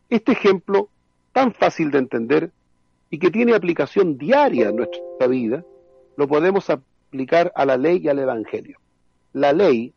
[0.09, 0.89] Este ejemplo
[1.31, 2.51] tan fácil de entender
[3.13, 5.63] y que tiene aplicación diaria en nuestra vida,
[6.17, 8.79] lo podemos aplicar a la ley y al Evangelio.
[9.33, 9.93] La ley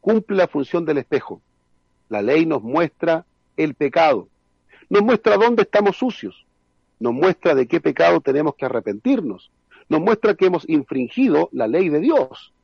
[0.00, 1.42] cumple la función del espejo.
[2.08, 3.26] La ley nos muestra
[3.58, 4.28] el pecado,
[4.88, 6.46] nos muestra dónde estamos sucios,
[7.00, 9.50] nos muestra de qué pecado tenemos que arrepentirnos,
[9.90, 12.54] nos muestra que hemos infringido la ley de Dios.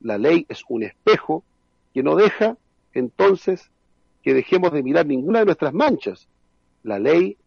[0.00, 1.44] La ley es un espejo
[1.94, 2.58] que no deja
[2.92, 3.70] entonces
[4.22, 6.28] que dejemos de mirar ninguna de nuestras manchas.
[6.82, 7.38] La ley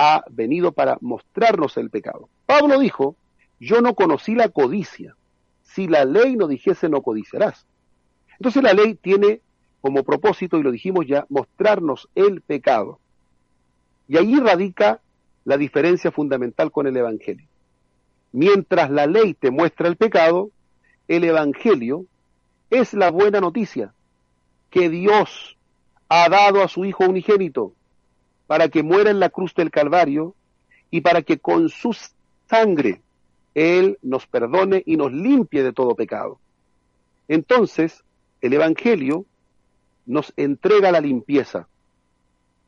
[0.00, 2.28] ha venido para mostrarnos el pecado.
[2.46, 3.16] Pablo dijo,
[3.58, 5.16] yo no conocí la codicia.
[5.64, 7.66] Si la ley no dijese no codiciarás.
[8.38, 9.40] Entonces la ley tiene
[9.80, 13.00] como propósito, y lo dijimos ya, mostrarnos el pecado.
[14.06, 15.00] Y ahí radica
[15.44, 17.48] la diferencia fundamental con el Evangelio.
[18.30, 20.52] Mientras la ley te muestra el pecado,
[21.08, 22.06] el Evangelio
[22.70, 23.94] es la buena noticia
[24.70, 25.56] que Dios
[26.08, 27.72] ha dado a su Hijo unigénito
[28.48, 30.34] para que muera en la cruz del Calvario
[30.90, 31.94] y para que con su
[32.48, 33.02] sangre
[33.54, 36.40] Él nos perdone y nos limpie de todo pecado.
[37.28, 38.02] Entonces,
[38.40, 39.26] el Evangelio
[40.06, 41.68] nos entrega la limpieza,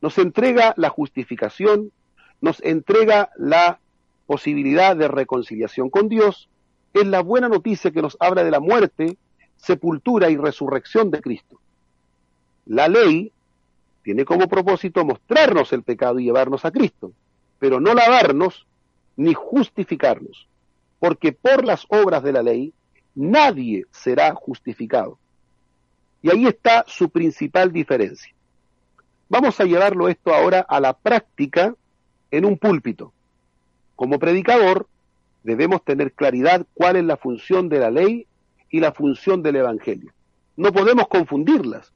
[0.03, 1.91] nos entrega la justificación,
[2.43, 3.81] nos entrega la
[4.27, 6.51] posibilidad de reconciliación con Dios,
[6.93, 9.17] es la buena noticia que nos habla de la muerte,
[9.57, 11.59] sepultura y resurrección de Cristo.
[12.67, 13.33] La ley
[14.03, 17.13] tiene como propósito mostrarnos el pecado y llevarnos a Cristo,
[17.59, 18.67] pero no lavarnos
[19.17, 20.49] ni justificarnos,
[20.99, 22.73] porque por las obras de la ley
[23.15, 25.19] nadie será justificado.
[26.23, 28.35] Y ahí está su principal diferencia.
[29.29, 31.75] Vamos a llevarlo esto ahora a la práctica
[32.31, 33.13] en un púlpito.
[33.97, 34.89] Como predicador,
[35.43, 38.27] debemos tener claridad cuál es la función de la ley
[38.71, 40.13] y la función del Evangelio.
[40.57, 41.93] No podemos confundirlas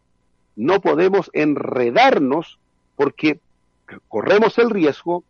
[0.57, 2.59] no podemos enredarnos
[2.97, 3.41] porque
[4.09, 5.25] corremos el riesgo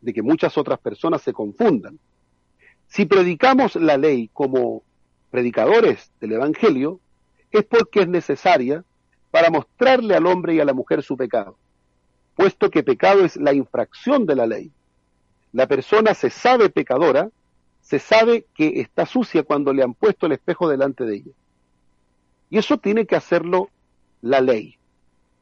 [0.00, 1.98] de que muchas otras personas se confundan.
[2.88, 4.82] Si predicamos la ley como
[5.30, 7.00] predicadores del Evangelio,
[7.50, 8.84] es porque es necesaria
[9.30, 11.58] para mostrarle al hombre y a la mujer su pecado,
[12.34, 14.70] puesto que pecado es la infracción de la ley.
[15.52, 17.30] La persona se sabe pecadora,
[17.80, 21.32] se sabe que está sucia cuando le han puesto el espejo delante de ella.
[22.50, 23.70] Y eso tiene que hacerlo
[24.22, 24.76] la ley.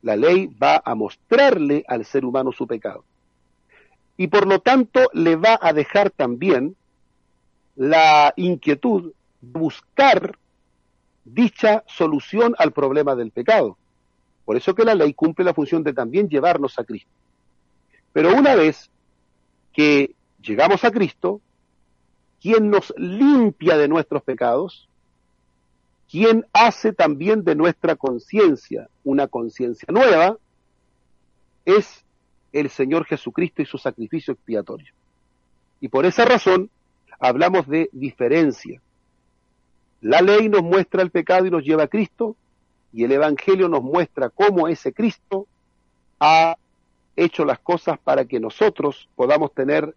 [0.03, 3.05] La ley va a mostrarle al ser humano su pecado.
[4.16, 6.77] Y por lo tanto le va a dejar también
[7.77, 10.39] la inquietud buscar
[11.25, 13.77] dicha solución al problema del pecado.
[14.45, 17.11] Por eso que la ley cumple la función de también llevarnos a Cristo.
[18.12, 18.91] Pero una vez
[19.72, 21.41] que llegamos a Cristo,
[22.41, 24.89] quien nos limpia de nuestros pecados,
[26.11, 30.36] quien hace también de nuestra conciencia una conciencia nueva,
[31.64, 32.05] es
[32.52, 34.92] el Señor Jesucristo y su sacrificio expiatorio.
[35.80, 36.70] Y por esa razón
[37.18, 38.80] hablamos de diferencia.
[40.00, 42.36] La ley nos muestra el pecado y nos lleva a Cristo,
[42.92, 45.48] y el Evangelio nos muestra cómo ese Cristo
[46.20, 46.57] ha
[47.16, 49.94] hecho las cosas para que nosotros podamos tener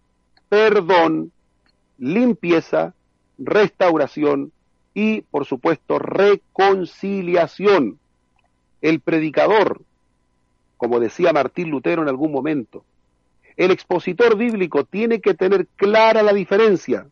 [0.49, 1.31] perdón,
[1.97, 2.93] limpieza,
[3.37, 4.51] restauración
[4.97, 7.99] y, por supuesto, reconciliación.
[8.81, 9.83] El predicador,
[10.75, 12.83] como decía Martín Lutero en algún momento,
[13.57, 17.05] el expositor bíblico tiene que tener clara la diferencia.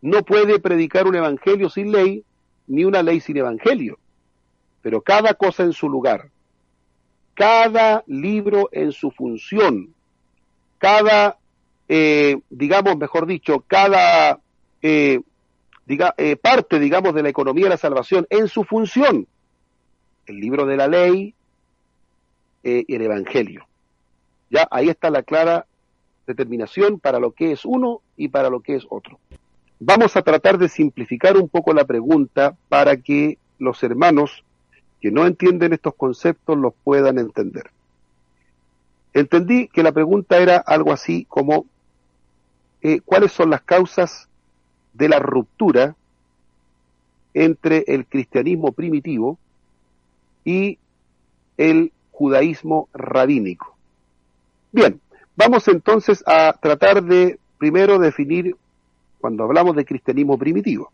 [0.00, 2.24] No puede predicar un evangelio sin ley,
[2.66, 3.98] ni una ley sin evangelio,
[4.80, 6.30] pero cada cosa en su lugar,
[7.34, 9.92] cada libro en su función,
[10.78, 11.36] cada,
[11.86, 14.40] eh, digamos, mejor dicho, cada
[14.80, 15.20] eh,
[15.86, 19.26] diga, eh, parte, digamos, de la economía de la salvación en su función.
[20.26, 21.34] El libro de la ley
[22.64, 23.66] eh, y el Evangelio.
[24.50, 25.66] Ya ahí está la clara
[26.26, 29.20] determinación para lo que es uno y para lo que es otro.
[29.78, 34.44] Vamos a tratar de simplificar un poco la pregunta para que los hermanos
[35.00, 37.70] que no entienden estos conceptos los puedan entender.
[39.12, 41.66] Entendí que la pregunta era algo así como
[42.82, 44.28] eh, ¿cuáles son las causas
[44.96, 45.94] de la ruptura
[47.34, 49.38] entre el cristianismo primitivo
[50.44, 50.78] y
[51.58, 53.76] el judaísmo rabínico.
[54.72, 55.00] Bien,
[55.36, 58.56] vamos entonces a tratar de primero definir,
[59.20, 60.90] cuando hablamos de cristianismo primitivo.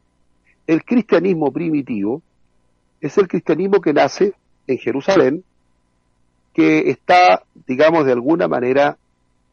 [0.66, 2.22] El cristianismo primitivo
[3.00, 4.34] es el cristianismo que nace
[4.66, 5.44] en Jerusalén,
[6.54, 8.96] que está, digamos, de alguna manera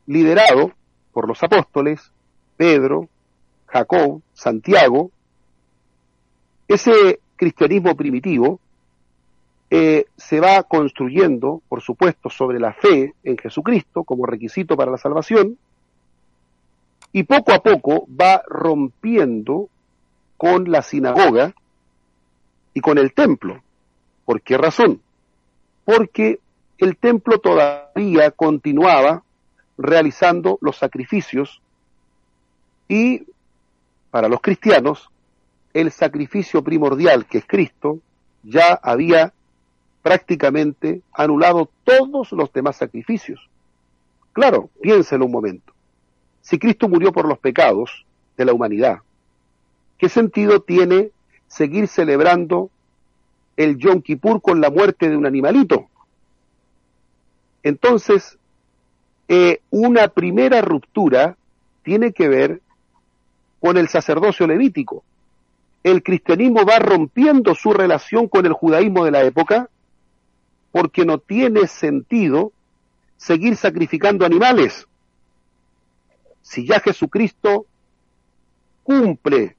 [0.07, 0.71] liderado
[1.13, 2.11] por los apóstoles,
[2.57, 3.09] Pedro,
[3.71, 5.11] Jacob, Santiago,
[6.67, 8.59] ese cristianismo primitivo
[9.69, 14.97] eh, se va construyendo, por supuesto, sobre la fe en Jesucristo como requisito para la
[14.97, 15.57] salvación,
[17.11, 19.69] y poco a poco va rompiendo
[20.37, 21.53] con la sinagoga
[22.73, 23.61] y con el templo.
[24.25, 25.01] ¿Por qué razón?
[25.85, 26.39] Porque
[26.77, 29.23] el templo todavía continuaba
[29.77, 31.61] realizando los sacrificios
[32.87, 33.23] y
[34.11, 35.09] para los cristianos,
[35.73, 37.99] el sacrificio primordial, que es Cristo,
[38.43, 39.33] ya había
[40.01, 43.49] prácticamente anulado todos los demás sacrificios.
[44.33, 45.73] Claro, piénselo un momento.
[46.41, 48.05] Si Cristo murió por los pecados
[48.37, 48.99] de la humanidad,
[49.97, 51.11] ¿qué sentido tiene
[51.47, 52.69] seguir celebrando
[53.57, 55.87] el Yom Kippur con la muerte de un animalito?
[57.61, 58.37] Entonces,
[59.27, 61.35] eh, una primera ruptura
[61.83, 62.61] tiene que ver
[63.59, 65.03] con el sacerdocio levítico.
[65.81, 69.69] el cristianismo va rompiendo su relación con el judaísmo de la época
[70.71, 72.51] porque no tiene sentido
[73.15, 74.87] seguir sacrificando animales.
[76.41, 77.65] Si ya Jesucristo
[78.83, 79.55] cumple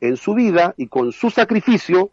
[0.00, 2.10] en su vida y con su sacrificio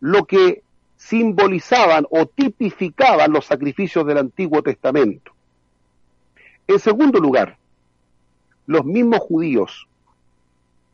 [0.00, 0.62] lo que
[0.96, 5.32] simbolizaban o tipificaban los sacrificios del Antiguo Testamento.
[6.66, 7.56] En segundo lugar,
[8.66, 9.87] los mismos judíos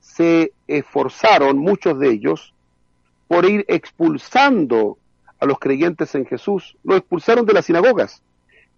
[0.04, 2.54] se esforzaron, muchos de ellos,
[3.26, 4.98] por ir expulsando
[5.40, 6.76] a los creyentes en Jesús.
[6.84, 8.22] Los expulsaron de las sinagogas.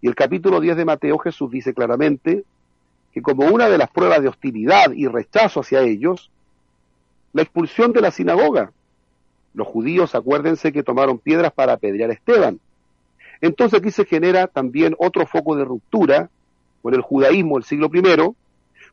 [0.01, 2.45] Y el capítulo 10 de Mateo Jesús dice claramente
[3.13, 6.31] que como una de las pruebas de hostilidad y rechazo hacia ellos,
[7.33, 8.73] la expulsión de la sinagoga.
[9.53, 12.61] Los judíos, acuérdense que tomaron piedras para apedrear a Esteban.
[13.41, 16.31] Entonces aquí se genera también otro foco de ruptura
[16.83, 18.35] con el judaísmo del siglo I,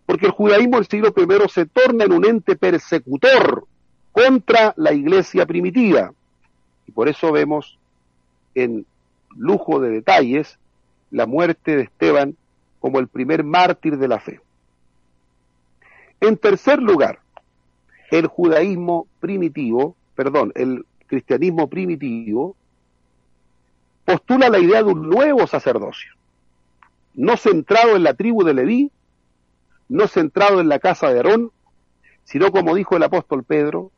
[0.05, 3.65] porque el judaísmo del siglo I se torna en un ente persecutor
[4.11, 6.13] contra la iglesia primitiva.
[6.87, 7.79] Y por eso vemos
[8.55, 8.85] en
[9.35, 10.59] lujo de detalles
[11.11, 12.35] la muerte de Esteban
[12.79, 14.41] como el primer mártir de la fe.
[16.19, 17.19] En tercer lugar,
[18.11, 22.55] el judaísmo primitivo, perdón, el cristianismo primitivo,
[24.05, 26.11] postula la idea de un nuevo sacerdocio,
[27.13, 28.91] no centrado en la tribu de Leví,
[29.89, 31.51] no centrado en la casa de Aarón,
[32.23, 33.91] sino como dijo el apóstol Pedro,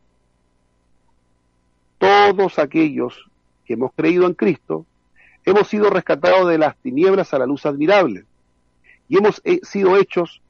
[1.97, 3.29] todos aquellos
[3.65, 4.85] que hemos creído en Cristo,
[5.45, 8.25] hemos sido rescatados de las tinieblas a la luz admirable
[9.07, 10.41] y hemos eh, sido hechos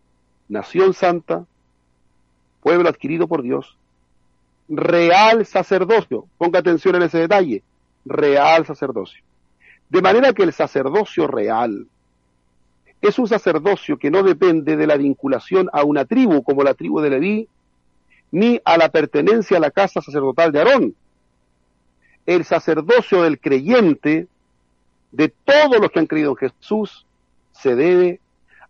[0.48, 1.46] nación santa,
[2.62, 3.78] pueblo adquirido por Dios,
[4.68, 6.28] real sacerdocio.
[6.38, 7.64] Ponga atención en ese detalle,
[8.06, 9.24] real sacerdocio.
[9.90, 11.88] De manera que el sacerdocio real
[13.08, 17.01] es un sacerdocio que no depende de la vinculación a una tribu como la tribu
[17.01, 17.49] de Leví,
[18.32, 20.95] ni a la pertenencia a la casa sacerdotal de Aarón.
[22.26, 24.28] El sacerdocio del creyente,
[25.12, 27.06] de todos los que han creído en Jesús,
[27.51, 28.20] se debe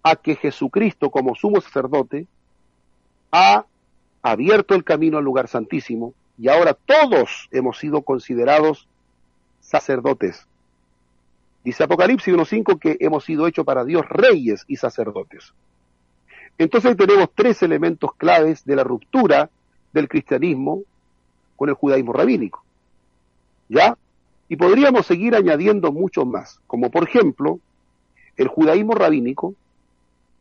[0.03, 2.27] a que Jesucristo como sumo sacerdote
[3.31, 3.65] ha
[4.21, 8.87] abierto el camino al lugar santísimo y ahora todos hemos sido considerados
[9.61, 10.47] sacerdotes.
[11.65, 15.51] Dice Apocalipsis 1.5 que hemos sido hechos para Dios reyes y sacerdotes.
[16.59, 19.49] Entonces tenemos tres elementos claves de la ruptura
[19.91, 20.83] del cristianismo
[21.55, 22.63] con el judaísmo rabínico.
[23.67, 23.97] ¿Ya?
[24.47, 27.59] Y podríamos seguir añadiendo muchos más, como por ejemplo,
[28.37, 29.55] el judaísmo rabínico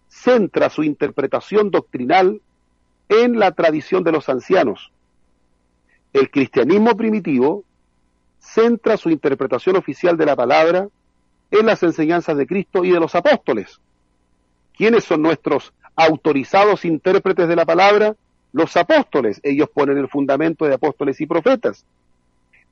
[0.09, 2.43] centra su interpretación doctrinal
[3.09, 4.93] en la tradición de los ancianos.
[6.13, 7.65] El cristianismo primitivo
[8.41, 10.91] centra su interpretación oficial de la palabra
[11.55, 13.81] en las enseñanzas de Cristo y de los apóstoles.
[14.77, 18.17] ¿Quiénes son nuestros autorizados intérpretes de la palabra?
[18.53, 19.41] Los apóstoles.
[19.45, 21.85] Ellos ponen el fundamento de apóstoles y profetas.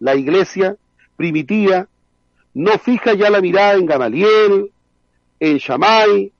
[0.01, 0.77] La iglesia
[1.17, 1.87] primitiva
[2.55, 4.73] no fija ya la mirada en Gamaliel,
[5.39, 6.33] en Shammai,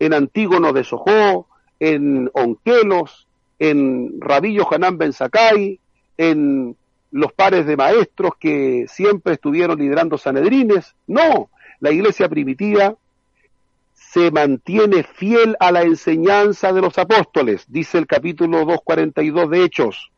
[0.00, 1.46] en Antígono de Sojó,
[1.78, 3.28] en Onquelos,
[3.60, 5.78] en Rabillo Hanán Ben Sakai,
[6.18, 6.76] en
[7.12, 10.94] los pares de maestros que siempre estuvieron liderando Sanedrines.
[11.06, 11.48] No,
[11.80, 12.94] la iglesia primitiva
[13.92, 20.10] se mantiene fiel a la enseñanza de los apóstoles, dice el capítulo 242 de Hechos.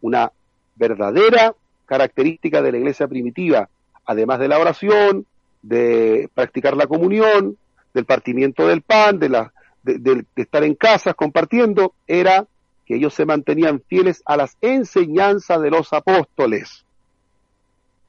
[0.00, 0.32] Una
[0.76, 1.54] verdadera
[1.86, 3.68] característica de la iglesia primitiva,
[4.04, 5.26] además de la oración,
[5.62, 7.56] de practicar la comunión,
[7.94, 9.48] del partimiento del pan, de,
[9.82, 12.46] de, estar en casas compartiendo, era
[12.86, 16.84] que ellos se mantenían fieles a las enseñanzas de los apóstoles.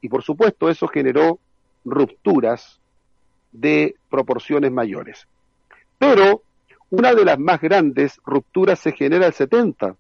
[0.02, 1.40] Y por supuesto eso generó
[1.86, 2.80] rupturas
[3.52, 5.28] de proporciones mayores.
[5.98, 6.42] Pero
[6.90, 9.96] una de las más grandes rupturas se genera el 70,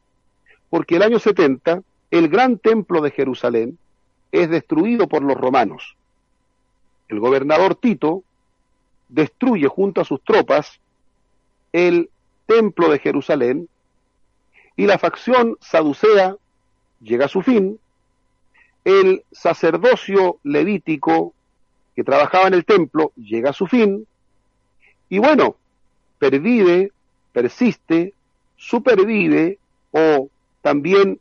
[0.69, 1.81] porque el año 70
[2.11, 3.79] el gran templo de Jerusalén
[4.31, 5.95] es destruido por los romanos.
[7.07, 8.23] El gobernador Tito
[9.09, 10.79] destruye junto a sus tropas
[11.71, 12.09] el
[12.45, 13.67] templo de Jerusalén
[14.75, 16.35] y la facción saducea
[17.01, 17.79] llega a su fin,
[18.85, 21.33] el sacerdocio levítico
[21.95, 24.07] que trabajaba en el templo llega a su fin,
[25.09, 25.57] y bueno,
[26.17, 26.91] pervive,
[27.31, 28.13] persiste,
[28.55, 29.59] supervive
[29.91, 30.29] o
[30.61, 31.19] también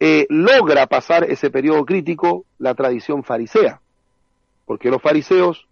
[0.00, 3.80] eh, logra pasar ese periodo crítico la tradición farisea,
[4.64, 5.66] porque los fariseos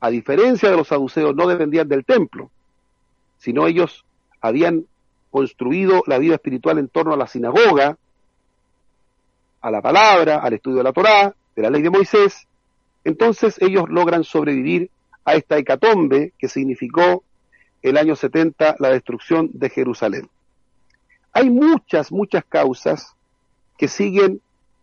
[0.00, 2.50] a diferencia de los saduceos, no dependían del templo,
[3.38, 4.04] sino ellos
[4.40, 4.86] habían
[5.30, 7.96] construido la vida espiritual en torno a la sinagoga,
[9.60, 12.46] a la palabra, al estudio de la Torá, de la ley de Moisés.
[13.06, 14.90] Entonces ellos logran sobrevivir
[15.24, 17.22] a esta hecatombe que significó
[17.80, 20.28] el año 70 la destrucción de Jerusalén.
[21.32, 23.14] Hay muchas, muchas causas
[23.78, 24.40] que siguen,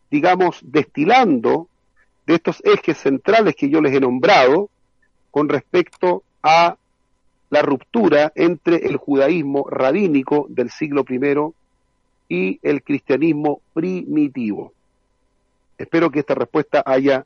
[0.10, 1.68] digamos, destilando
[2.26, 4.70] de estos ejes centrales que yo les he nombrado
[5.30, 6.78] con respecto a
[7.50, 11.54] la ruptura entre el judaísmo rabínico del siglo I
[12.30, 14.72] y el cristianismo primitivo.
[15.78, 17.26] Espero que esta respuesta haya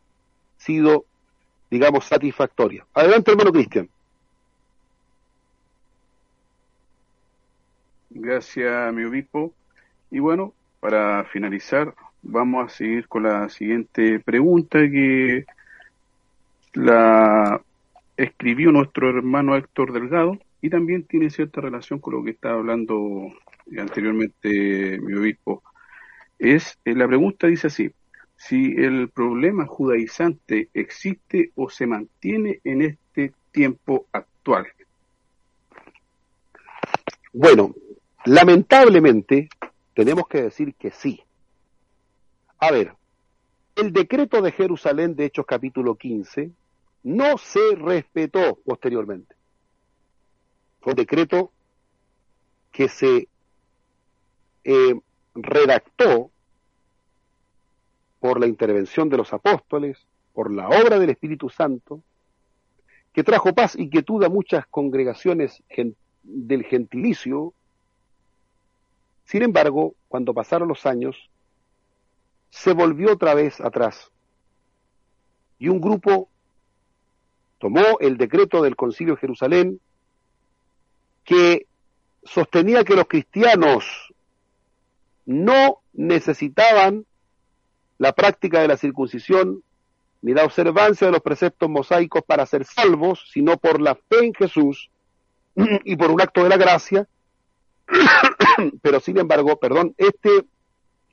[0.58, 1.05] sido,
[1.70, 2.86] digamos, satisfactoria.
[2.93, 3.89] Adelante, hermano Cristian.
[8.10, 9.53] Gracias, mi obispo.
[10.10, 15.45] Y bueno, para finalizar, vamos a seguir con la siguiente pregunta que
[16.74, 17.62] la
[18.16, 23.32] escribió nuestro hermano Héctor Delgado y también tiene cierta relación con lo que estaba hablando
[23.78, 25.64] anteriormente mi obispo.
[26.39, 27.91] Es, eh, la pregunta dice así,
[28.38, 34.68] si el problema judaizante existe o se mantiene en este tiempo actual.
[37.34, 37.74] Bueno,
[38.26, 39.50] lamentablemente
[39.94, 41.22] tenemos que decir que sí.
[42.60, 42.94] A ver,
[43.76, 46.52] el decreto de Jerusalén de Hechos capítulo 15
[47.04, 49.36] no se respetó posteriormente.
[50.82, 51.52] Fue un decreto
[52.72, 53.28] que se
[54.64, 55.00] eh,
[55.34, 56.32] redactó
[58.28, 62.03] por la intervención de los apóstoles, por la obra del Espíritu Santo,
[63.13, 65.63] que trajo paz y quietud a muchas congregaciones
[66.23, 67.53] del gentilicio.
[69.23, 71.15] Sin embargo, cuando pasaron los años,
[72.49, 74.11] se volvió otra vez atrás
[75.57, 76.28] y un grupo
[77.59, 79.80] tomó el decreto del Concilio de Jerusalén
[81.23, 81.65] que
[82.23, 83.86] sostenía que los cristianos
[85.25, 87.05] no necesitaban
[87.98, 89.64] la práctica de la circuncisión
[90.22, 94.34] ni la observancia de los preceptos mosaicos para ser salvos, sino por la fe en
[94.34, 94.89] Jesús
[95.56, 97.08] y por un acto de la gracia.
[98.82, 100.45] Pero sin embargo, perdón, este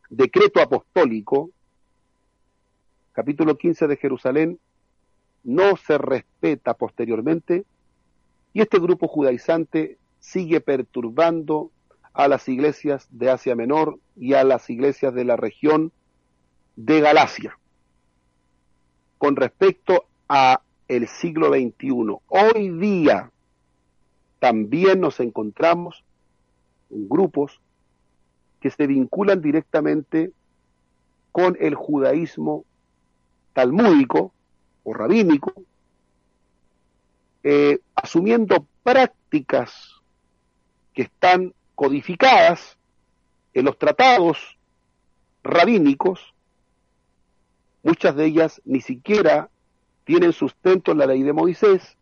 [0.08, 1.50] decreto apostólico,
[3.12, 4.58] capítulo 15 de Jerusalén,
[5.42, 7.64] no se respeta posteriormente
[8.54, 11.70] y este grupo judaizante sigue perturbando
[12.14, 15.92] a las iglesias de Asia Menor y a las iglesias de la región
[16.76, 17.58] de Galacia.
[19.18, 23.30] Con respecto a el siglo XXI, hoy día
[24.38, 26.04] también nos encontramos
[26.90, 27.60] en grupos
[28.60, 30.32] que se vinculan directamente
[31.32, 32.64] con el judaísmo
[33.52, 34.32] talmúdico
[34.82, 35.52] o rabínico,
[37.42, 40.00] eh, asumiendo prácticas
[40.92, 42.76] que están codificadas
[43.52, 44.58] en los tratados
[45.42, 46.33] rabínicos,
[47.84, 49.48] muchas de ellas ni siquiera
[50.04, 51.96] tienen sustento en la ley de Moisés,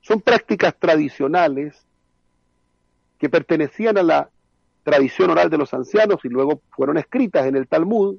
[0.00, 1.84] son prácticas tradicionales
[3.18, 4.30] que pertenecían a la
[4.84, 8.18] tradición oral de los ancianos y luego fueron escritas en el Talmud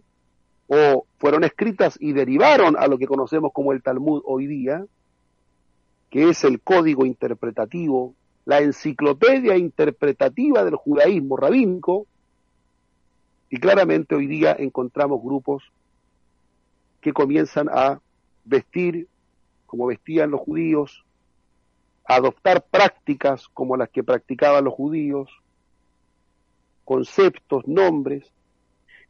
[0.67, 4.83] o fueron escritas y derivaron a lo que conocemos como el Talmud hoy día,
[6.09, 8.15] que es el código interpretativo
[8.45, 12.05] la enciclopedia interpretativa del judaísmo rabínico,
[13.49, 15.63] y claramente hoy día encontramos grupos
[17.05, 18.01] que comienzan a
[18.45, 19.07] vestir
[19.67, 21.05] como vestían los judíos,
[22.03, 25.29] a adoptar prácticas como las que practicaban los judíos,
[26.83, 28.33] conceptos, nombres,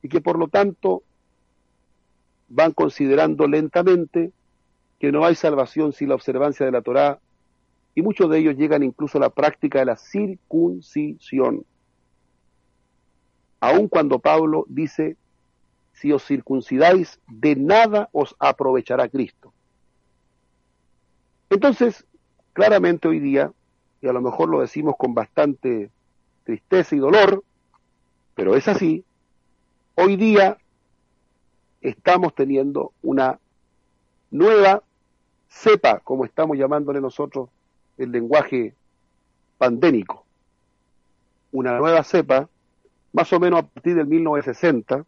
[0.01, 1.03] y que por lo tanto
[2.49, 4.33] van considerando lentamente
[4.99, 7.21] que no hay salvación sin la observancia de la Torá
[7.95, 11.63] y muchos de ellos llegan incluso a la práctica de la circuncisión.
[13.61, 15.15] Aun cuando Pablo dice,
[15.95, 19.53] si os circuncidáis, de nada os aprovechará Cristo.
[21.49, 22.05] Entonces,
[22.53, 23.51] claramente hoy día,
[24.01, 25.89] y a lo mejor lo decimos con bastante
[26.43, 27.43] tristeza y dolor,
[28.35, 29.05] pero es así,
[29.95, 30.57] hoy día
[31.81, 33.39] estamos teniendo una
[34.31, 34.83] nueva
[35.47, 37.49] cepa, como estamos llamándole nosotros
[37.97, 38.75] el lenguaje
[39.57, 40.25] pandémico.
[41.53, 42.49] Una nueva cepa,
[43.13, 45.05] más o menos a partir del 1960,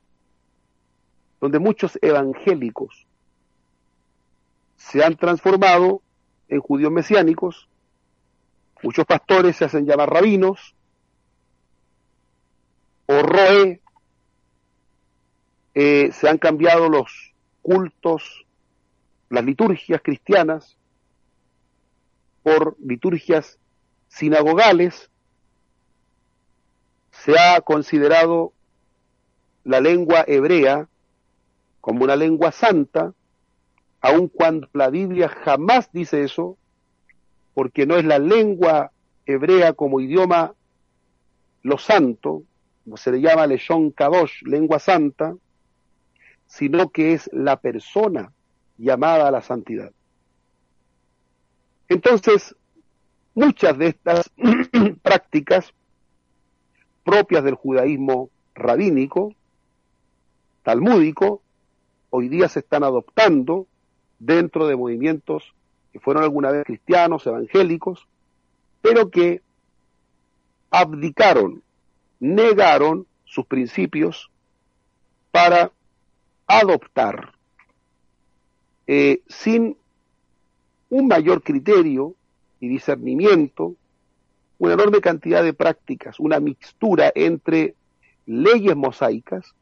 [1.39, 3.05] donde muchos evangélicos
[4.75, 6.01] se han transformado
[6.47, 7.67] en judíos mesiánicos,
[8.81, 10.75] muchos pastores se hacen llamar rabinos,
[13.07, 13.81] o roe,
[15.73, 18.45] eh, se han cambiado los cultos,
[19.29, 20.77] las liturgias cristianas,
[22.43, 23.59] por liturgias
[24.07, 25.09] sinagogales,
[27.11, 28.53] se ha considerado
[29.63, 30.87] la lengua hebrea
[31.87, 33.13] como una lengua santa,
[34.01, 36.57] aun cuando la Biblia jamás dice eso,
[37.53, 38.91] porque no es la lengua
[39.25, 40.53] hebrea como idioma
[41.63, 42.43] lo santo,
[42.83, 45.33] como se le llama Leshon Kadosh, lengua santa,
[46.45, 48.33] sino que es la persona
[48.77, 49.93] llamada a la santidad.
[51.87, 52.53] Entonces,
[53.33, 54.29] muchas de estas
[55.03, 55.73] prácticas
[57.05, 59.33] propias del judaísmo rabínico,
[60.63, 61.43] talmúdico,
[62.17, 63.67] hoy día se están adoptando
[64.17, 65.53] dentro de movimientos
[65.93, 68.07] que fueron alguna vez cristianos, evangélicos,
[68.81, 69.43] pero que
[70.71, 71.61] abdicaron,
[72.19, 74.31] negaron sus principios
[75.29, 75.71] para
[76.47, 77.33] adoptar
[78.87, 79.77] eh, sin
[80.89, 82.15] un mayor criterio
[82.59, 83.75] y discernimiento
[84.57, 87.75] una enorme cantidad de prácticas, una mixtura entre
[88.25, 89.53] leyes mosaicas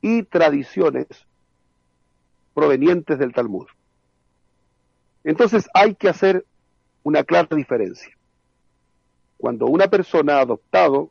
[0.00, 1.26] y tradiciones
[2.54, 3.66] provenientes del Talmud.
[5.24, 6.44] Entonces hay que hacer
[7.02, 8.16] una clara diferencia.
[9.36, 11.10] Cuando una persona ha adoptado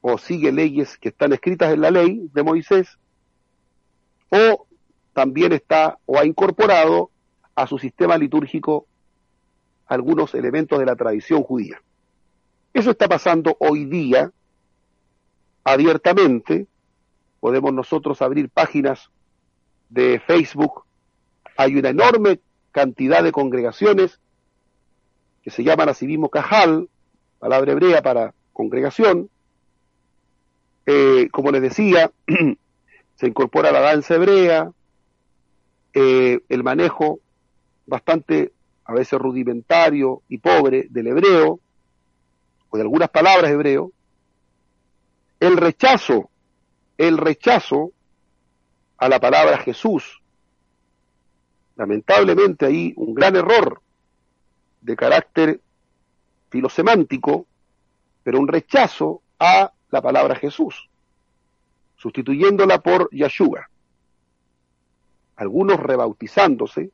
[0.00, 2.98] o sigue leyes que están escritas en la ley de Moisés,
[4.30, 4.66] o
[5.12, 7.10] también está o ha incorporado
[7.54, 8.86] a su sistema litúrgico
[9.86, 11.80] algunos elementos de la tradición judía.
[12.72, 14.32] Eso está pasando hoy día
[15.62, 16.66] abiertamente.
[17.38, 19.10] Podemos nosotros abrir páginas
[19.94, 20.84] de Facebook.
[21.56, 22.40] Hay una enorme
[22.72, 24.18] cantidad de congregaciones
[25.42, 26.88] que se llaman así mismo Cajal,
[27.38, 29.30] palabra hebrea para congregación.
[30.86, 32.10] Eh, como les decía,
[33.14, 34.72] se incorpora la danza hebrea,
[35.92, 37.20] eh, el manejo
[37.86, 38.52] bastante
[38.84, 41.60] a veces rudimentario y pobre del hebreo,
[42.68, 43.92] o de algunas palabras hebreo,
[45.38, 46.30] el rechazo,
[46.98, 47.92] el rechazo
[48.98, 50.22] a la palabra Jesús.
[51.76, 53.80] Lamentablemente hay un gran error
[54.80, 55.60] de carácter
[56.50, 57.46] filosemántico,
[58.22, 60.88] pero un rechazo a la palabra Jesús,
[61.96, 63.68] sustituyéndola por Yahshua.
[65.36, 66.90] Algunos rebautizándose,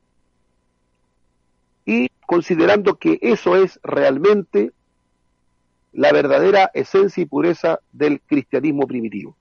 [1.85, 4.73] y considerando que eso es realmente
[5.93, 9.37] la verdadera esencia y pureza del cristianismo primitivo.